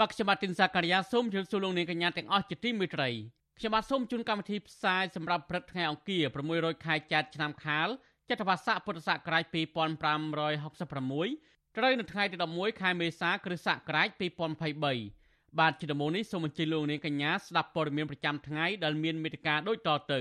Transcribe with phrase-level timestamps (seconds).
[0.00, 3.08] បាទខ្ញុំបាទទីនសាការីយ៉ាសូមជម្រាបសួរលោកនាងកញ្ញាទាំងអស់ជាទីមេត្រី
[3.58, 6.22] ខ្ញុំបាទសូមជូនកម្មវិធីផ្សាយសម្រាប់ព្រឹកថ្ងៃអង្គារ
[6.54, 7.88] 600ខែចែកឆ្នាំខាល
[8.30, 14.08] ចត្វាស័កពុទ្ធសករាជ2566ត្រូវនៅថ្ងៃទី11ខែមេសាគ្រិស្តសករាជ
[14.84, 20.20] 2023បាទជាដំបូងនេះសូមអញ្ជើញលោកនាងកញ្ញាស្ដាប់ព័ត៌មានប្រចាំថ្ងៃដែលមានមេត្តាដូចតទៅ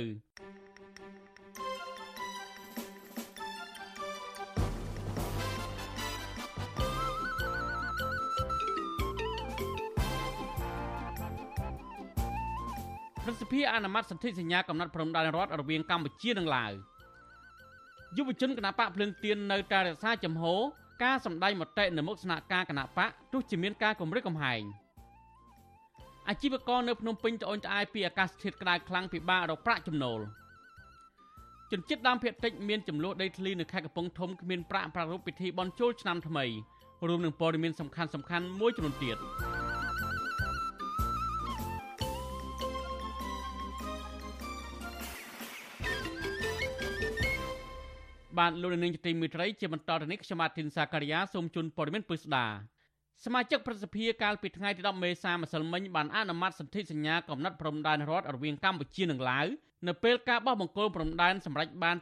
[13.24, 16.72] ប្រសិទ្ធភាពអនុម័តសន្ធិសញ្ញាកំណត់ព្រំដែនរដ្ឋរវាងកម្ពុជានិងឡាវ
[18.18, 20.44] យុវជនគណបកភ្លើងទៀននៅតែរក្សាចំហ
[21.04, 24.64] ការសម្ដែងមតិនៅមុខស្នាក់ការគណបកទោះជាមានការគម្រិតកំហែង។
[26.30, 30.20] អាជីវករនៅភ្នំពេញត្អូញត្អែពីអាកាសធាតុក្តៅខ្លាំងពិបាករកប្រាក់ចំណូល
[31.72, 36.46] ជនជាតិដើមភាគតិចមានចំនួនដីធ្លីនៅខេត្តកំពង់ធំគ្មានប្រាក់ប្រារព្ធពិធីបុណ្យចូលឆ្នាំថ្មី
[37.08, 39.18] រួមនឹងព័ត៌មានសំខាន់សំខាន់មួយចំនួនទៀត
[48.40, 52.46] បាទលោកនាងជាទីមេត្រីជាបន្តទៅនេះខ្ញុំបាទធីនសាការីយ៉ាសូមជូនព័ត៌មានពិស្ដា
[53.26, 59.46] សមាជិកប្រសិទ្ធិកាលពីថ្ងៃទី10មេសាម្សិលមិញបានអនុម័តសន្ធិសញ្ញាកំណត់ព្រំដែនរដ្ឋរវាងកម្ពុជានិងឡាវ
[59.88, 61.96] នៅពេលការបោះបង្គោលព្រំដែនសម្រេចបាន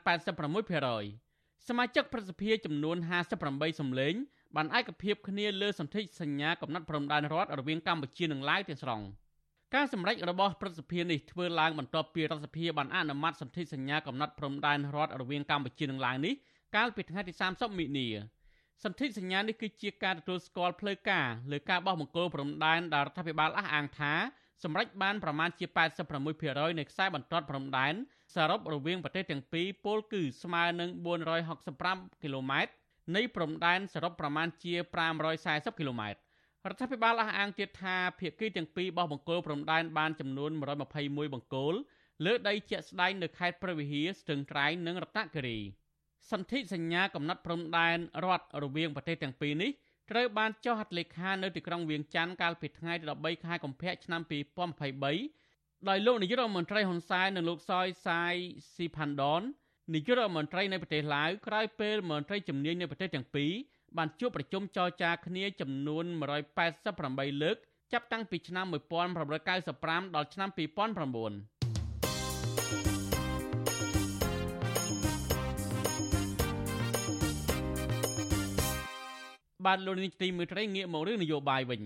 [0.81, 2.97] 86%សមាជិកប្រសិទ្ធិចំនួន
[3.37, 4.13] 58សម្លេង
[4.55, 9.01] បានឯកភាពគ្នាលើសន្ធិសញ្ញាកំណត់ព្រំដែនរដ្ឋរវាងកម្ពុជានិងឡាវទាំងស្រុង
[9.75, 16.33] ការសម្រេចរបស់ប្រសិទ្ធិនេះធ្វើឡើងបន្ទាប់ពីរដ្ឋសភាបានអនុម័តសន្ធិសញ្ញាកំណត់ព្រំដែនរដ្ឋរវាងកម្ពុជានិងឡាវនេះ
[16.75, 18.07] កាលពីថ្ងៃទី30មិនិនា
[18.83, 24.13] សន្ធិសញ្ញានេះគឺជាការទទួលស្គាល់ផ្លូវការលើការបោះបង្គោលព្រំដែនដែលរដ្ឋាភិបាលអះអាងថា
[24.63, 25.65] សម្រេចបានប្រមាណជា
[26.21, 27.93] 86%នៃខ្សែបន្ទាត់ព្រំដែន
[28.35, 30.89] សរុបរវាងប្រទេសទាំងពីរពលគឺស្មើនឹង
[31.55, 32.71] 465គីឡូម៉ែត្រ
[33.15, 34.73] នៃព្រំដែនសរុបប្រមាណជា
[35.25, 36.26] 540គីឡូម៉ែត្រ
[36.69, 40.51] រដ្ឋាភិបាលអះអាងទៀតថាភាគីទាំងពីរបោះបង្គោលព្រំដែនបានចំនួន
[40.91, 41.73] 121បង្គោល
[42.25, 45.59] លើដីជាក់ស្ដែងនៅខេត្តព្រះវិហារស្ទឹងត្រែងនិងរតនគិរី។
[46.31, 49.71] សន្ធិសញ្ញាកំណត់ព្រំដែនរដ្ឋរវាងប្រទេសទាំងពីរនេះ
[50.11, 54.21] ត្រូវបានចុះហត្ថលេខានៅទីក្រុងវៀងច័ន្ទកាលពីថ្ងៃទី13ខែកុម្ភៈឆ្នាំ
[55.09, 58.33] 2023ដោយលោកនាយករដ្ឋមន្ត្រីហ៊ុនសែននិងលោកសយសាយ
[58.75, 59.41] ស៊ីផាន់ដន
[59.93, 63.51] នាយករដ្ឋមន្ត្រីនៃប្រទេសឡាវក្រោយពេលមន្ត្រីជំនាញនៃប្រទេសទាំងពីរ
[63.97, 67.57] បានជួបប្រជុំចរចាគ្នាចំនួន188លើក
[67.93, 68.65] ចាប់តាំងពីឆ្នាំ
[69.35, 71.57] 1995ដល់ឆ្នាំ2009
[79.65, 81.81] បាទលោកនាយកទីមេត្រីងាកមករឿងនយោបាយវិញ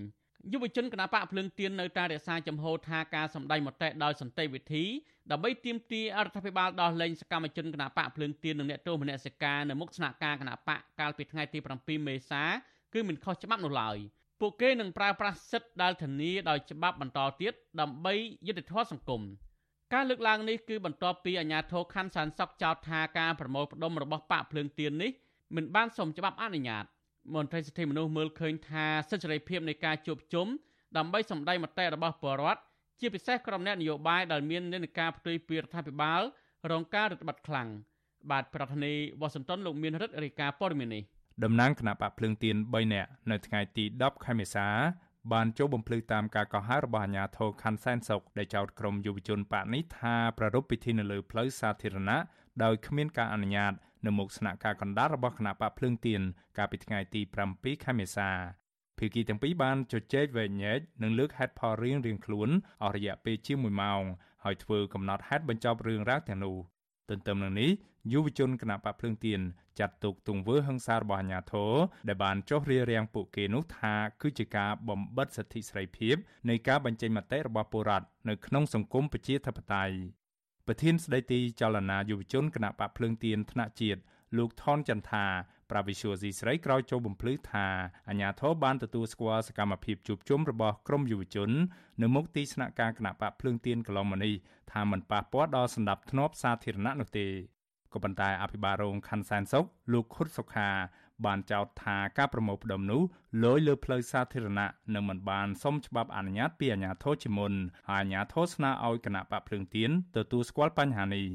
[0.50, 4.84] យុវជនគណបកភ្លើងទៀននៅតែរក្សាចំហថាការសម្ដែងមតិដោយសន្តិវិធី
[5.32, 12.44] ដើម្បីទាមទារអរដ្ឋាភិបាលដោះលែងសកម្មជនគណបកភ្លើងទៀននិងអ្នកទោសមនសិការនៅមុខស្នាក់ការគណបកកាលពីថ្ងៃទី7មេសា
[12.94, 13.98] គឺមិនខុសច្បាប់នោះឡើយ
[14.40, 18.14] ពួកគេនឹងប្រើប្រាស់សិទ្ធិដែលធានាដោយច្បាប់បន្តទៀតដើម្បី
[18.48, 19.22] យុត្តិធម៌សង្គម
[19.94, 25.12] ការលើកឡើងនេះគឺបន្ទាប់ពីអាជ្ញាធរខណ្ឌសានសុកចោទថាការប្រមូលផ្ដុំរបស់បកភ្លើងទៀននេះ
[25.56, 26.86] មិនបានសមច្បាប់អនុញ្ញាត
[27.36, 30.48] មន្ត្រីសិទ្ធិមនុស្សមើលឃើញថាសិទ្ធិសេរីភាពនៃការជួបជុំ
[30.98, 32.62] ដើម្បីសម្ដែងមតិរបស់ប្រជាពលរដ្ឋ
[33.00, 36.22] ជាពិសេសក្រុមអ្នកនយោបាយដែលមាននិន្នាការផ្ទុយពីរដ្ឋាភិបាល
[36.72, 37.70] រងការរឹតបន្តឹងខ្លាំង
[38.32, 41.04] បាទប្រធានាធិបតីវ៉ាស៊ីនតោនលោកមានរិទ្ធរាជការព័ត៌មាននេះ
[41.44, 44.68] តំណាងគណៈបកភ្លើងទៀន3នាក់នៅថ្ងៃទី10ខែមេសា
[45.34, 52.20] បានចូលបំភ្លឺតាមការកោះហៅរបស់អាជ្ញាធរខណ្ឌសែនសុកដែលចោទក្រុមយុវជនបកនេះថាប្រារព្ធពិធីនៅលើផ្លូវសាធារណៈ
[52.64, 53.74] ដោយគ្មានការអនុញ្ញាត
[54.06, 56.22] នៅមុខស្នាក់ការកណ្ដាលរបស់គណៈបកភ្លើងទៀន
[56.58, 57.22] កាលពីថ្ងៃទី
[57.54, 58.30] 7ខែមេសា
[58.98, 62.50] ភាគីទាំងពីរបានជជែកវែកញែកនិងលើកហេតុផលរៀងៗខ្លួន
[62.84, 64.04] អស់រយៈពេលជា1ម៉ោង
[64.44, 66.58] ហើយធ្វើកំណត់ហេតុបញ្ចប់រឿងរ៉ាវទាំងនោះ
[67.10, 67.72] ទន្ទឹមនឹងនេះ
[68.14, 69.42] យុវជនគណៈបកភ្លើងទៀន
[69.80, 71.74] ចាត់ទុកទង្វើហិង្សារបស់អាជ្ញាធរ
[72.08, 76.16] ដែលបានចុះរារាំងពួកគេនោះថាគឺជាការបំបិទសិទ្ធិសេរីភាព
[76.50, 79.96] នៃការបញ្ចេញមតិរបស់ពលរដ្ឋនៅក្នុងសង្គមប្រជាធិបតេយ្យ
[80.68, 84.02] ប្រធានស្ដីទីចលនាយុវជនគណៈបកភ្លើងទៀនថ្នាក់ជាតិ
[84.38, 85.26] លោកថនចន្ទថា
[85.72, 87.66] ប្រាវិសុយស៊ីស្រីក្រោយចូលបំភ្លឺថា
[88.10, 91.50] អាញាធរបានទទួលស្គាល់សកម្មភាពជួបជុំរបស់ក្រមយុវជន
[92.02, 94.34] នៅមុខទីស្នាក់ការគណៈបកភ្លើងទៀនកន្លងមកនេះ
[94.72, 97.28] ថាมันប៉ះពាល់ដល់សន្តិភាពសាធារណៈនោះទេ
[97.94, 100.70] ក៏ប៉ុន្តែអភិបាលរងខណ្ឌសែនសុកលោកខុតសុខា
[101.26, 103.02] បានចោទថាការប្រមូលផ្ដុំនោះ
[103.44, 107.54] លយលើផ្លូវសាធារណៈនិងមិនបានសុំច្បាប់អនុញ្ញាតពីអាជ្ញាធរជាមុន
[107.90, 111.26] ហើយអាជ្ញាធរស្នើឲ្យគណៈបកភ្លើងទៀនទទួលស្គាល់បញ្ហានេះ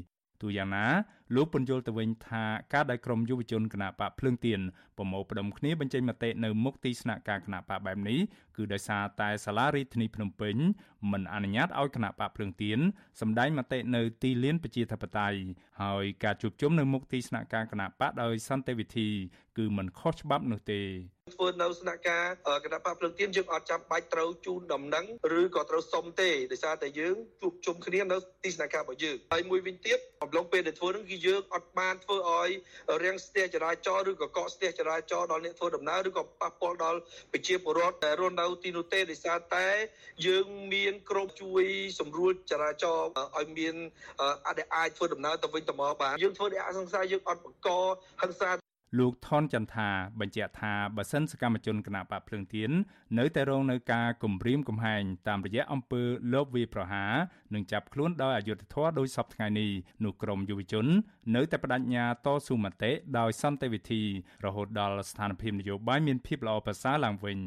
[0.41, 0.85] ទូយ៉ាងណា
[1.35, 2.43] លោកពន្យល់ទៅវិញថា
[2.73, 4.59] ការដែលក្រមយុវជនគណៈបកភ្លើងទៀន
[4.97, 8.19] ប្រមូលផ្ដុំគ្នាបញ្ចេញមតិនៅមុខទីស្នាក់ការគណៈបកបែបនេះ
[8.57, 10.55] គឺដោយសារតែសាលារដ្ឋាភិបាលភ្នំពេញ
[11.11, 12.79] មិនអនុញ្ញាតឲ្យគណៈបកភ្លើងទៀន
[13.21, 15.39] សម្ដែងមតិនៅទីលានប្រជាធិបតេយ្យ
[15.81, 19.09] ហើយការជួបជុំនៅមុខទីស្នាក់ការគណៈបកដោយសន្តិវិធី
[19.57, 20.81] គឺមិនខុសច្បាប់នោះទេ
[21.35, 22.25] ធ្វើនៅស្នាក់ការ
[22.65, 25.05] គណៈបកភ្លើងទៀនយើងអត់ចាំបាច់ត្រូវជូនដំណឹង
[25.39, 32.51] ឬក៏ត្រូវសុំទេដោយសារតែយើងជួបជុំគ្នានៅទីស្នាក់ការរបស់យើងហើយមួយវិញទៀតអំឡុងពេលដែលធ្វើនឹងគឺយើងអត់បានធ្វើឲ្យ
[33.03, 36.99] រាំងស្ទះចរាចរណ៍ឬក៏កកស្ទះចរាចរណ៍ដល់អ្នកធ្វើដំណើរឬក៏ប៉ះពាល់ដល់
[37.31, 39.67] ប្រជាពលរដ្ឋដែលរស់នៅទីនោះទេដោយសារតែ
[40.27, 41.63] យើងមានក្រុមជួយ
[41.99, 43.75] សម្រួលចរាចរណ៍ឲ្យមាន
[44.47, 47.69] អាចអាចធ្វើដំណើរទៅវិញទៅមកបានយើងធ្វើដោយអសង្សាយើងអត់បង្ក
[48.21, 48.66] ហិង្សា
[48.97, 49.89] លោកថនចន្ទថា
[50.19, 52.71] បញ្ជាក់ថាបើសិនសកម្មជនគណបកភ្លើងទៀន
[53.19, 56.03] នៅតែរងនៅការគំរាមកំហែងតាមរយៈអំពើ
[56.33, 57.13] លបវាប្រហារ
[57.53, 59.69] និងចាប់ខ្លួនដោយអយុត្តិធម៌ដោយសពថ្ងៃនេះ
[60.03, 60.85] នោះក្រមយុវជន
[61.35, 64.01] នៅតែបដិញ្ញាតស៊ូមតិដោយសន្តិវិធី
[64.45, 67.37] រហូតដល់ស្ថានភាពនយោបាយមានភាពល្អប្រសើរឡើងវិញ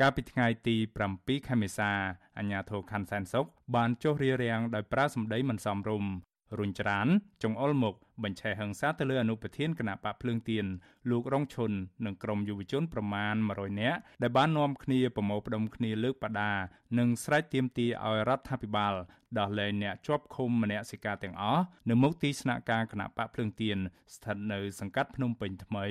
[0.00, 0.76] កាលពីថ្ងៃទី
[1.12, 1.90] 7ខែមេសា
[2.38, 6.10] អាជ្ញាធរខណ្ឌសែនសុខបានចុះរារាំងដោយប្រើសម្ដីមិនសមរម្យ
[6.58, 7.06] រុញច្រាន
[7.42, 7.94] ចង្អុលមុខ
[8.24, 10.66] បញ្ឆេះហិង្សាទៅលើអនុប្រធានគណៈបកភ្លើងទៀន
[11.10, 11.70] លោករងឈុន
[12.06, 16.52] និងក្រុមយុវជនប្រមាណ100នាក់ដែលបាននាំគ្នាប្រមូលផ្ដុំគ្នាលើកបដា
[16.98, 18.94] និងស្រែកទាមទារឲ្យរដ្ឋាភិបាល
[19.38, 23.78] ដោះលែងអ្នកជាប់ឃុំមនសិការទាំងអស់នៅមុខទីស្នាក់ការគណៈបកភ្លើងទៀន
[24.14, 25.86] ស្ថិតនៅសង្កាត់ភ្នំពេញថ្មី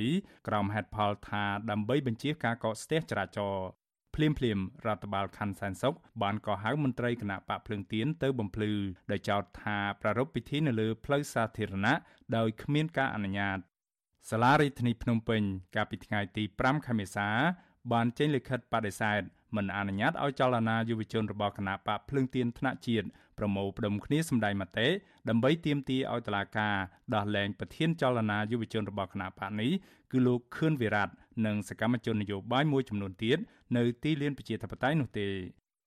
[0.47, 3.67] ក្រោមហេតុផលថាដើម្បីបញ្ជាការកកស្ទះចរាចរណ៍
[4.15, 8.71] ភ្លាមភ្លាមរដ្ឋបាលខណ្ឌសែនសុខបានកោះហៅមន្ត្រីគណៈបកភ្លើងទៀនទៅបំភ្លឺ
[9.11, 11.95] ដោយចោទថាប្រារព្ធពិធីនៅលើផ្លូវសាធារណៈ
[12.37, 13.57] ដោយគ្មានការអនុញ្ញាត
[14.29, 15.41] សាលារដ្ឋាភិបាលភ្នំពេញ
[15.75, 17.27] កាលពីថ្ងៃទី5ខែមេសា
[17.91, 19.21] បានចេញលិខិតបដិសេធ
[19.55, 23.07] មិនអនុញ្ញាតឲ្យចលនាយុវជនរបស់គណៈបកភ្លើងទៀនថ្នាក់ជាតិ
[23.37, 24.87] ប្រមូលផ្ដុំគ្នាសម្ដែងមតិ
[25.29, 26.75] ដើម្បីទាមទារឲ្យតុលាការ
[27.15, 29.71] ដោះលែងប្រធានចលនាយុវជនរបស់គណៈបកនេះ
[30.11, 31.05] គឺលោកខឿនវិរៈ
[31.45, 33.37] និងសកម្មជននយោបាយមួយចំនួនទៀត
[33.77, 35.27] នៅទីលានប្រជាធិបតេយ្យនោះទេ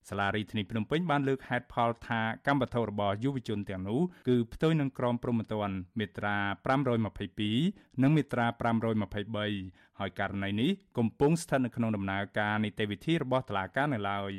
[0.09, 6.37] សាលារដ្ឋាភិបាលភ្នំពេញបានលើកហេតុផលថាកម្មវត្ថុរបស់យុវជនទាំងនោះគឺផ្ទុយនឹងក្រមព្រហ្មទណ្ឌមាត្រា
[7.17, 8.47] 522និងមាត្រា
[9.23, 14.33] 523ហើយករណីនេះកំពុងស្ថិតនៅក្នុងដំណើរការនីតិវិធីរបស់តុលាការនៅឡើយ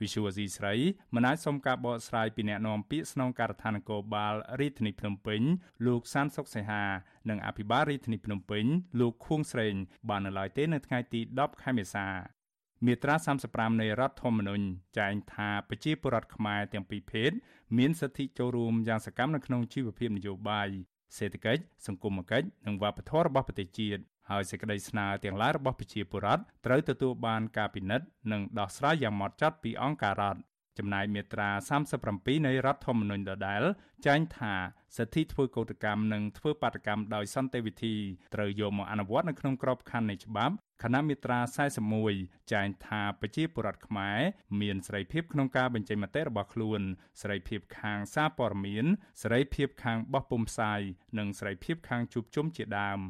[0.00, 0.74] វិសុវស៊ីស្រី
[1.14, 5.40] មិនអាចសុំការបកស្រាយពីអ្នកនាំពាក្យស្នងការដ្ឋាននគរបាលរាជធានីភ្នំពេញ
[5.86, 6.84] លោកសានសុកសីហា
[7.30, 8.64] និងអភិបាលរាជធានីភ្នំពេញ
[9.00, 9.74] លោកខួងស្រេង
[10.08, 12.06] បាននៅឡើយទេនៅថ្ងៃទី10ខែមេសា
[12.86, 13.14] មាត្រា
[13.48, 14.64] 35នៃរដ្ឋធម្មនុញ្ញ
[14.98, 17.30] ចែងថាប្រជាពលរដ្ឋខ្មែរទាំងពីរភេទ
[17.78, 20.68] មានសិទ្ធិចូលរួមយ៉ាងសកម្មនៅក្នុងជីវភាពនយោបាយ
[21.16, 30.40] សេដ្ឋកិច្ចសង្គមគិច្ចនិងវប្បធម៌របស់ប្រទេសជាតិ ហើយសេចក្តីស្នើទាំងឡាយរបស់ប្រជាពលរដ្ឋត្រូវទទួលបានការពិនិត្យនិងដោះស្រាយយ៉ាងម៉ត់ចត់ពីអង្គការរដ្ឋ
[30.78, 31.50] ចំណែកមាត្រា
[31.98, 33.62] 37នៃរដ្ឋធម្មនុញ្ញដដែល
[34.06, 34.54] ចែងថា
[34.96, 37.94] សិទ្ធិធ្វើកោតកម្មនិងធ្វើបាតកម្មដោយសន្តិវិធី
[38.34, 41.40] ត្រូវយកមកអនុវត្តនៅក្នុងក្របខ័ណ្ឌនៃច្បាប់ខណៈមាត្រា
[41.96, 44.18] 41ចែងថាប្រជាពលរដ្ឋខ្មែរ
[44.60, 46.80] មានសេរីភាពក្នុងការបញ្ចេញមតិរបស់ខ្លួន
[47.20, 48.86] សេរីភាពខាងសារព័ត៌មាន
[49.22, 50.80] សេរីភាពខាងបោះពុម្ពផ្សាយ
[51.18, 53.00] និងសេរីភាពខាងជួបជុំជាដើម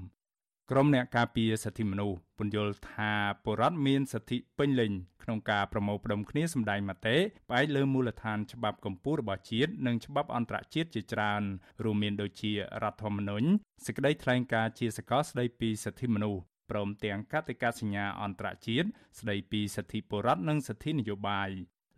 [0.70, 3.12] ក្រមអ្នកការពារសិទ្ធិមនុស្សពន្យល់ថា
[3.44, 4.92] បុរដ្ឋមានសិទ្ធិពេញលេញ
[5.22, 7.16] ក្នុងការប្រមូលផ្ដុំគ្នាសម្ដែងមតិ
[7.48, 11.42] ផ្អែកលើមូលដ្ឋានច្បាប់កម្ពុជារបស់ជាតិនិងច្បាប់អន្តរជាតិជាច្រើន
[11.84, 12.58] រួមមានដូចជារ
[12.90, 13.46] ដ្ឋធម្មនុញ្ញ
[13.86, 21.50] សេចក្តីថ្លែងការណ៍ជាសកលស្តីពីសិទ្ធិមនុស្សព្រមទាំងកតិកាសញ្ញាអន្តរជាតិស្តីពីសិទ្ធិបុរដ្ឋនិងសិទ្ធិនយោបាយ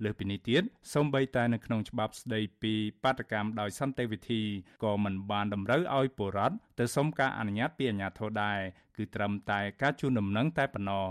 [0.05, 0.63] លើសពីនេះទៀត
[0.95, 4.43] សូម្បីតែនៅក្នុងច្បាប់ស្តីពីបាតកម្មដោយសន្តិវិធី
[4.85, 8.59] ក៏មិនបានតម្រូវឲ្យពលរដ្ឋទៅសុំការអនុញ្ញាតពីអាជ្ញាធរដែរ
[8.97, 11.07] គឺត្រឹមតែការជូនដំណឹងតែប៉ុណ្ណោះ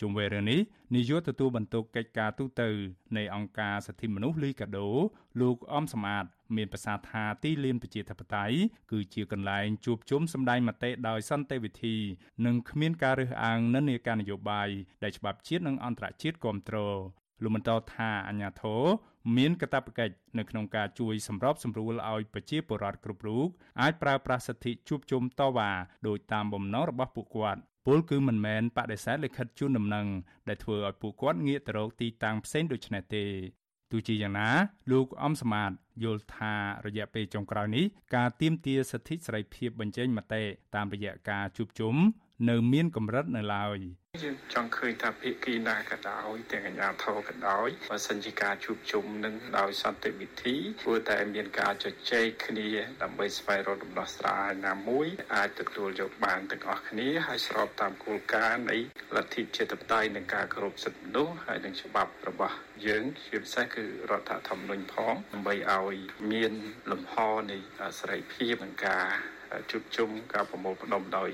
[0.00, 0.60] ជុំវិញរឿងនេះ
[0.94, 2.62] នាយកទទួលបន្ទុកកិច្ចការទូត
[3.16, 4.88] នៃអង្គការសិទ្ធិមនុស្សលីកាដូ
[5.40, 6.24] លោកអំសមាត
[6.56, 8.56] មានប្រសាសន៍ថាទីលានប្រជាធិបតេយ្យ
[8.92, 11.96] គឺជាកន្លែងជួបជុំសម្ដែងមតិដោយសន្តិវិធី
[12.46, 14.68] និងគ្មានការរើសអើងនិន្នាការនយោបាយ
[15.02, 17.00] ដែលច្បាប់ជាតិនិងអន្តរជាតិគ្រប់គ្រង
[17.42, 18.82] លោកបន្តថាអាញាធរ
[19.36, 23.48] មានកាតព្វកិច្ចនៅក្នុងការជួយសម្របសម្រួលឲ្យប្រជាពលរដ្ឋគ្រប់រូប
[23.80, 25.70] អាចប្រើប្រាស់សិទ្ធិជួបជុំតវ៉ា
[26.08, 30.06] ដោយតាមបំណងរបស់ពួកគាត់ពលគឺមិនមែនបដិសេធលិខិតជូនដំណឹង
[30.48, 33.24] ដែលធ្វើឲ្យពួកគាត់ងាកទៅរកទីតាំងផ្សេងដូចនេះទេ
[33.92, 34.48] ទោះជាយ៉ាងណា
[34.92, 35.70] លោកអំសមាត
[36.04, 36.54] យល់ថា
[36.86, 40.42] រយៈពេលចុងក្រោយនេះការទៀមទាសិទ្ធិសេរីភាពបញ្ចេញមតិ
[40.74, 41.94] តាមរយៈការជួបជុំ
[42.50, 43.78] នៅមានកម្រិតនៅឡើយ
[44.22, 52.68] យើងចង់ឃើញថាភាគីណាក៏ដោយទាំងអាជ្ញាធរក៏ដោយបើសិនជាការជួបជុំនឹងដោយសន្តិវិធីគួរតែមានការជជែកគ្នា
[53.02, 58.76] ដើម្បីស្វែងរកដំណោះស្រាយណាមួយអាចទទួលយកបានទាំងអស់គ្នាហើយស្របតាមគោលការណ៍នៃ
[59.16, 62.56] លទ្ធិជាតិបតេយ្យនិងការគោរពសិទ្ធិមនុស្សហើយនិងច្បាប់របស់
[62.86, 65.96] យើងជាពិសេសគឺរដ្ឋធម្មនុញ្ញផងដើម្បីឲ្យ
[66.32, 66.52] មាន
[66.90, 67.14] លំហ
[67.50, 67.58] នៃ
[67.98, 69.35] សេរីភាពនិងការ
[69.70, 71.30] ជួបជុំការប្រមូលផ្ដុំដោយ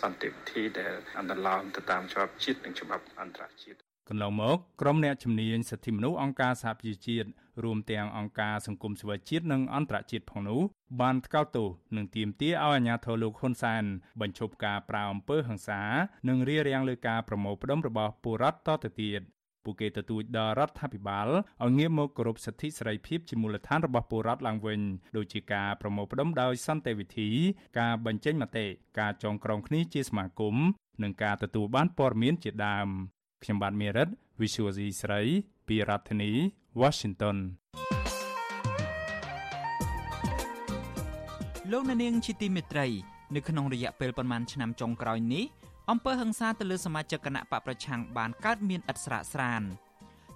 [0.00, 3.78] សន្តិវិធីដែលអន្តរឡោមទៅតាមច្បាប់ជាតិនិងច្បាប់អន្តរជាតិ
[4.08, 7.28] កន្លងមកក្រុមអ្នកជំនាញសិទ្ធិមនុស្សអង្គការសហប្រជាជាតិ
[7.64, 10.60] រួមទាំងអង្គការសង្គមស៊ីវិលជាតិនិងអន្តរជាតិផងនោះ
[11.00, 13.84] បានថ្កោលទោសនិងទាមទារឲ្យអាជ្ញាធរលោកហ៊ុនសែន
[14.20, 15.82] បញ្ឈប់ការប្រាអំពើហិង្សា
[16.28, 19.20] និងរារាំងលើការប្រមូលផ្តុំរបស់ពលរដ្ឋតទៅទៀត
[19.66, 21.28] ពួកគេទទូចដល់រដ្ឋាភិបាល
[21.64, 24.80] ឲ្យងាកមកគោរពសិទ្ធិសេរីភាពជាមូលដ្ឋានរបស់ពលរដ្ឋឡើងវិញ
[25.16, 27.30] ដូចជាការប្រមូលផ្តុំដោយសន្តិវិធី
[27.78, 28.66] ការបញ្ចេញមតិ
[29.00, 30.56] ការចងក្រងគ្នាជាសមាគម
[31.02, 32.88] និងការទទួលបានព័ត៌មានជាដើម
[33.42, 34.08] ខ្ញុំបាទមេរិត
[34.40, 35.20] Visual C ស្រី
[35.68, 36.32] ពីរដ្ឋធានី
[36.80, 37.36] Washington
[41.72, 42.86] លោកអ្នកនាងជាទីមេត្រី
[43.34, 45.44] នៅក្នុងរយៈពេលប្រមាណឆ្នាំចុងក្រោយនេះ
[45.92, 49.62] អំពើហិង្សាទៅលើសមាជិកគណៈបកប្រឆាំងបានកើតមានឥតស្រាកស្រាន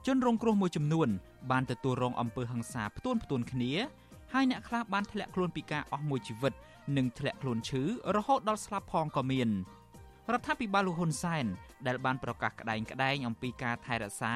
[0.07, 1.09] ជនរងគ្រោះមួយចំនួន
[1.51, 3.73] បានទទួលរងអំពើហិង្សាផ្ទួនផ្ទួនគ្នា
[4.33, 6.53] ហើយអ្នកខ្លះបានធ្លាក់ខ្លួនពីការអស់មួយជីវិត
[6.97, 7.83] និងធ្លាក់ខ្លួនឈឺ
[8.17, 9.49] រហូតដល់ស្លាប់ផងក៏មាន
[10.33, 11.47] រដ្ឋាភិបាលលោកហ៊ុនសែន
[11.87, 14.35] ដែលបានប្រកាសក្តែងក្តែងអំពីការថែរក្សា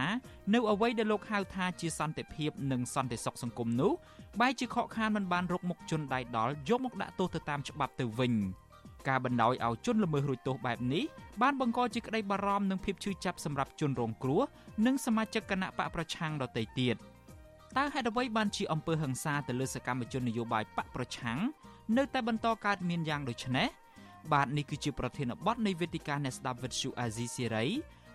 [0.54, 3.92] នៅអ្វីដែលលោកហៅថាជាសន្តិភាពនិងសន្តិសុខសង្គមនោះ
[4.40, 8.34] បែរជាខកខានមិនបានរកមុខជនដៃដល់យកមកដាក់ទោសទៅតាមច្បាប់ទៅវិញ។
[9.08, 11.04] ការបណ្ដោយឲ្យជនល្មើសរួចទោសបែបនេះ
[11.42, 14.42] បានបង្កជាក្តីបារម្ភនិងភាពឈឺចាប់សម្រាប់ជនរងគ្រោះ
[14.86, 16.96] និងសមាជិកគណៈបកប្រឆាំងដទៃទៀត
[17.76, 21.38] តើហេតុអ្វីបានជាអំពើហិង្សាទៅលើសកម្មជននយោបាយបកប្រឆាំង
[21.96, 23.68] នៅតែបន្តកើតមានយ៉ាងដូចនេះ
[24.32, 27.66] បាទនេះគឺជាប្រធានបទនៃវេទិកាអ្នកស្ដាប់វិទ្យុអាស៊ីសេរី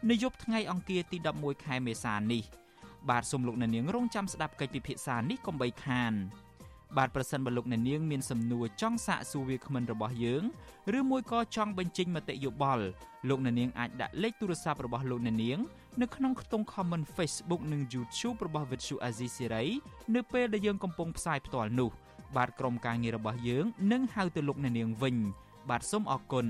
[0.09, 2.43] នៅយប់ថ្ងៃអង្គារទី11ខែមេសានេះ
[3.09, 6.13] បាទសូមលោកអ្នកនាងរងចាំស្ដាប់កិច្ចពិភាក្សានេះកុំបីខាន
[6.97, 10.43] បាទប្រសិនបើលោកអ្នកនាងមានសំណួរចង់សាកសួរវាគ្មិនរបស់យើង
[10.97, 12.85] ឬមួយក៏ចង់បញ្ចេញមតិយោបល់
[13.29, 15.59] លោកអ្នកនាងអាចដាក់លេខទូរស័ព្ទរបស់លោកអ្នកនាង
[16.01, 19.67] នៅក្នុងខ្ទង់ comment Facebook និង YouTube របស់ Vuthu Azizi Siri
[20.15, 21.89] នៅពេលដែលយើងកំពុងផ្សាយផ្ទាល់នោះ
[22.35, 25.15] បាទក្រុមការងាររបស់យើងនឹងហៅទៅលោកអ្នកនាងវិញ
[25.69, 26.47] បាទសូមអរគុណ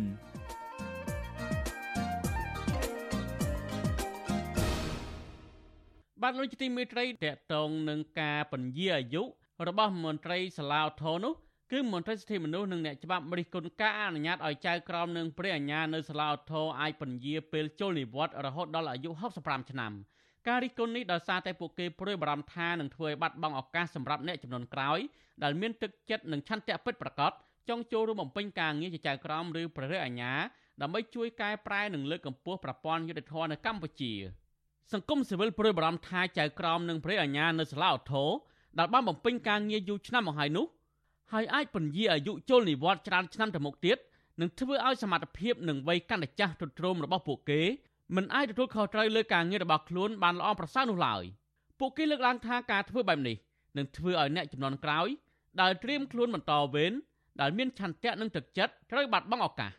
[6.21, 9.23] បាទលោកជាទីមេត្រីតកតងនឹងការពន្យាអាយុ
[9.67, 11.33] របស់មន្ត្រីសាឡាវថោនោះ
[11.71, 19.09] គឺមន្ត្រីសិទ្ធិមនុស្សនិងអ្នកច្បាប់រិះគន់ការអនុញ្ញាតឲ្យចៅក្រមនិងព្រះអាជ្ញានៅសាឡាវថោអាចពន្យាពេលចូលនិវត្តន៍រហូតដល់អាយុ
[19.41, 19.91] 65ឆ្នាំ
[20.47, 24.99] ការរិះគន់នេះដោយសារតែពួកគេព្រួយបារម្ភថានឹងធ្វើឲ្យបាត់បង់ឱកាសសម្រាប់អ្នកចំនួនក្រោយ
[25.43, 27.31] ដែលមានទឹកចិត្តនិងឆន្ទៈពិតប្រាកដ
[27.69, 30.33] ចង់ចូលរួមបំពេញការងារជាចៅក្រមឬព្រះរាជអាជ្ញា
[30.81, 34.13] ដើម្បីជួយកែប្រែនិងលើកកម្ពស់ប្រព័ន្ធយុតិធម៌នៅកម្ពុជា
[34.93, 38.25] សង្គមស៊ីវិលព្រួយបារម្ភថាចៅក្រមនិងព្រះអាជ្ញានៅសាឡាវថោ
[38.77, 40.65] ដែលបានបំពេញការងារយូរឆ្នាំមកហើយនោះ
[41.33, 43.97] ហើយអាចពន្យាអាយុចូលនិវត្តន៍ច្រើនឆ្នាំទៅមុខទៀត
[44.41, 47.61] នឹងធ្វើឲ្យសមត្ថភាពនិងវ័យកាន់តែចាស់ទ្រុឌទ្រោមរបស់ពួកគេ
[48.15, 51.23] មិនអាចទទួលខុសត្រូវលើការងាររបស់ខ្លួនបានល្អប្រសើរនោះឡើយ
[51.79, 53.35] ពួកគេលើកឡើងថាការធ្វើបែបនេះ
[53.77, 55.07] នឹងធ្វើឲ្យអ្នកចំនួនក្រោយ
[55.61, 56.93] ដែលត្រៀមខ្លួនបន្តវេន
[57.41, 59.71] ដែលមានឆន្ទៈនិងទឹកចិត្តត្រូវបាត់បង់ឱកាស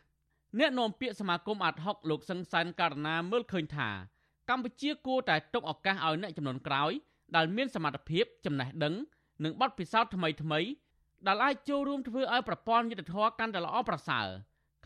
[0.59, 3.91] អ្នកនាំពាក្យសមាគមអាត់ហុកលោកសឹងសានករណាមើលឃើញថា
[4.49, 6.93] កម្ពុជាគួរតែទុកឱកាសឲ្យអ្នកចំនួនក្រោយ
[7.37, 8.95] ដែលមានសមត្ថភាពចំណេះដឹង
[9.45, 10.61] និងបទពិសោធន៍ថ្មីថ្មី
[11.27, 14.27] ដែលអាចចូលរួមធ្វើឲ្យប្រព័ន្ធយុទ្ធធរកាន់តែល្អប្រសើរ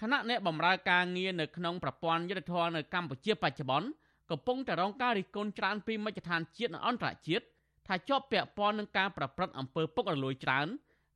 [0.01, 3.89] ខណៈអ្នកបម្រើការងារនៅក្នុងប្រព័ន្ធយុទ្ធធរនៅកម្ពុជាបច្ចុប្បន្ន
[4.31, 7.45] កំពុងតែរងការរិះគន់ច្រើនពីមជ្ឈដ្ឋានជាតិនិងអន្តរជាតិ
[7.87, 10.67] ថាជាប់ពាក់ព័ន្ធនឹងការប្រព្រឹត្តអំពើពុករលួយច្រើន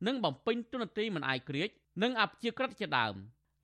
[0.07, 1.69] និងបំពេញទុននទីមិនអាយក្រិច
[2.03, 3.15] និងអព្យាក្រឹតជាដើម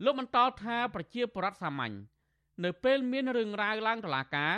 [0.03, 1.95] លោកបន្តថាប្រជាពលរដ្ឋសាមញ្ញ
[2.63, 4.53] នៅពេលមានរឿងរ៉ាវឡើងតុលាការ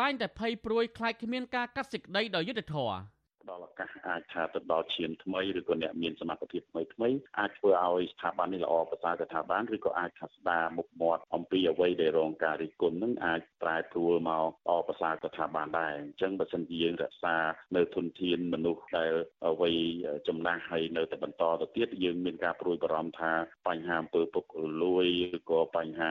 [0.00, 2.96] តែងតែភ័យព្រួយខ្លាចគ្មានការកាត់សេចក្តីដោយយុត្តិធម៌
[3.50, 17.36] ដល់ឱកាសអាចថាទៅដល់ឈានថ្មីឬក៏អ្នកមានសមត្ថភាពថ្មីថ្មីអាចធ្វើឲ្យស្ថាប័ននេះល្អប្រសើរទៅថាបានឬក៏អាចថាស្ដារមុខមាត់អំពីអ្វីដែលរងការរិះគន់នឹងអាចប្រែប្រួលមកល្អប្រសើរទៅថាបានដែរអញ្ចឹងបើសិនជាយើងរក្សា
[17.76, 19.12] នៅធនធានមនុស្សដែល
[19.48, 19.72] អ្វី
[20.28, 23.32] ចំណាស់ហើយនៅតែបន្តទៅទៀតយើងមានការព្រួយបារម្ភថា
[23.68, 26.10] បញ្ហាអំពើពុករលួយឬក៏បញ្ហា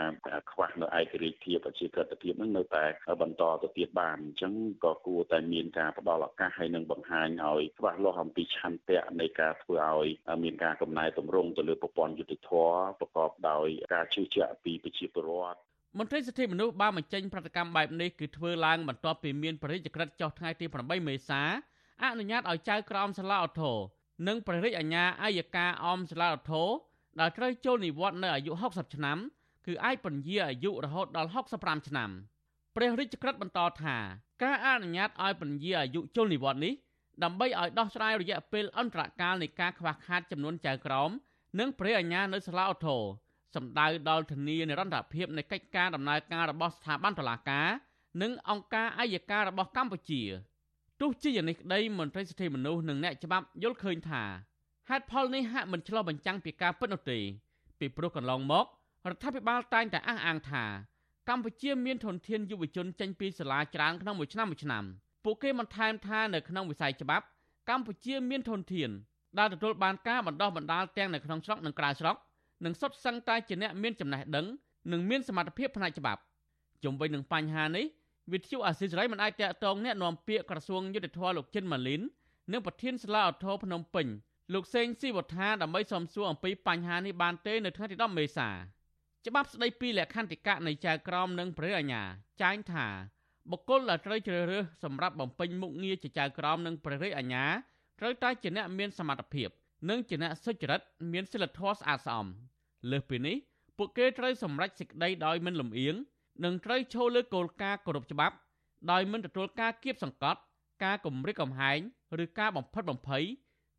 [0.51, 2.85] ខ្វះនៅឯករាជ្យភាពប្រជាក្រិតភាពនឹងនៅតែ
[3.21, 4.53] បន្តទៅទៀតបានអញ្ចឹង
[4.85, 10.07] ក៏គួរតែមានការផ្ដល់ឱកាសហើយនឹងបង្ហាញញឲ្យច្បាស់លាស់អំពីឆន្ទៈនៃការធ្វើឲ្យ
[10.43, 12.51] មានការកំណែតម្រង់ទៅលើប្រព័ន្ធយុតិធធ
[12.99, 15.59] ប្រកបដោយការជឿជាក់ពីប្រជាពលរដ្ឋ
[15.97, 21.41] មន្ត្រីសិទ្ធិមនុស្សបានបញ្ចេញប្រតិកម្មបែបនេះគឺធ្វើឡើងបន្ទាប់ពីមានព្រះរាជក្រឹត្យចុះថ្ងៃទី8មេសា
[22.03, 23.77] អនុញ្ញាតឲ្យចៅក្រមសាលាឧទ្ធរ
[24.27, 26.69] និងព្រះរាជអាជ្ញាអัยការអមសាលាឧទ្ធរ
[27.19, 29.17] ដែលត្រូវចូលនិវត្តន៍នៅអាយុ60ឆ្នាំ
[29.65, 32.09] គឺអាចពន្យាអាយុរហូតដល់65ឆ្នាំ
[32.75, 33.97] ព្រះរាជក្រឹត្យបន្តថា
[34.43, 36.73] ការអនុញ្ញាតឲ្យពន្យាអាយុជលនិវត្តន៍នេះ
[37.23, 41.09] ដើម្បីឲ្យដោះស្រាយរយៈពេលអន្តរកាលនៃការខ្វះខាតចំនួនចៅក្រម
[41.59, 42.97] និងព្រះអាជ្ញានៅសាឡាអូថូ
[43.55, 47.67] សម្ដៅដល់ធានានិរន្តរភាពនៃកិច្ចការដំណើរការរបស់ស្ថាប័នតុលាការ
[48.21, 50.21] និងអង្គការអัยការរបស់កម្ពុជា
[51.01, 54.23] ទោះជាយ៉ាងនេះក្តីមន្ត្រីសិទ្ធិមនុស្សនិងអ្នកច្បាប់យល់ឃើញថា
[54.89, 57.19] ហេតុផលនេះហាក់មិនឆ្លុះបញ្ចាំងពីការពិតនោះទេ
[57.79, 58.65] ពីព្រោះកន្លងមក
[59.09, 60.65] រដ្ឋាភិបាលតែងតែអះអាងថា
[61.29, 64.83] កម្ពុជាមានធនធានយុវជនចេញពីសាលាច្រើនក្នុងមួយឆ្នាំមួយឆ្នាំ
[65.29, 67.25] ពួកគេបន្ថែមថានៅក្នុងវិស័យច្បាប់
[67.69, 68.89] កម្ពុជាមានធនធាន
[69.37, 72.15] ដែលទទួលបានការបណ្ដោះបណ្ដាលទាំងនៅក្នុងស្រុកនិងក្រៅស្រុក
[72.65, 74.45] និងសុទ្ធសឹងតែជាអ្នកមានចំណេះដឹង
[74.91, 76.21] និងមានសមត្ថភាពផ្នែកច្បាប់
[76.83, 77.85] ជុំវិញនឹងបញ្ហានេះ
[78.33, 82.01] វិទ្យុអាស៊ីសេរីមិនអាចតាក់ទងអ្នកនាំពាក្យក្រសួងយុទ្ធភ័ពលោកចិនម៉ាលីន
[82.51, 84.07] និងប្រធានសាលាឧទ្ធរភ្នំពេញ
[84.53, 88.49] លោកសេងស៊ីវត្ថាដើម្បីសំសួរអំពីបញ្ហានេះបានទេនៅថ្ងៃទី10មេសា
[89.27, 92.03] ច្បាប់ស្តីពីលក្ខន្តិកៈនៃចៅក្រមនិងព្រះអាជ្ញា
[92.41, 92.87] ចែងថា
[93.51, 97.45] បុគ្គលដែលត្រូវជ្រើសរើសសម្រាប់បំពេញមុខងារជាចៅក្រមនិងព្រះរាជអាជ្ញា
[97.99, 99.49] ត្រូវតែជាអ្នកមានសមត្ថភាព
[99.89, 102.25] និងជាអ្នកសុចរិតមានសីលធម៌ស្អាតស្អំ
[102.91, 103.35] លើសពីនេះ
[103.77, 105.95] ពួកគេត្រូវសម្រេចសេចក្តីដោយមិនលំអៀង
[106.43, 108.35] និងត្រូវឈលលើគោលការណ៍គោរពច្បាប់
[108.91, 110.39] ដោយមិនទទួលការគៀបសង្កត់
[110.83, 111.79] ការគំរាមកំហែង
[112.23, 113.23] ឬការបំផិតបំភ័យ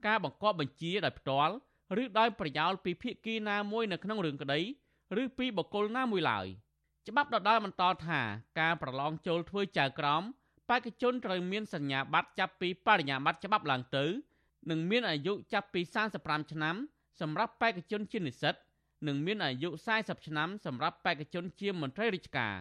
[0.06, 1.54] ការបង្កប់បញ្ជាដោយផ្ទាល់
[2.02, 4.60] ឬដោយប្រយោលពីភាគីណាមួយនៅក្នុងរឿងក្តី
[5.22, 6.46] ឬពីបុគ្គលណាមួយឡើយ
[7.06, 8.20] ច្បាប់ដដែលបន្តថា
[8.60, 10.22] ការប្រឡងចូលធ្វើចៅក្រម
[10.68, 14.04] បេក្ខជនត្រូវមានសញ្ញាបត្រចាប់ពីបរិញ្ញាបត្រច្បាប់ឡើងទៅ
[14.70, 15.80] និងមានអាយុចាប់ពី
[16.16, 16.76] 35ឆ្នាំ
[17.20, 18.54] សម្រាប់បេក្ខជនជានិស្សិត
[19.06, 22.54] និងមានអាយុ40ឆ្នាំសម្រាប់បេក្ខជនជាមន្ត្រីរាជការ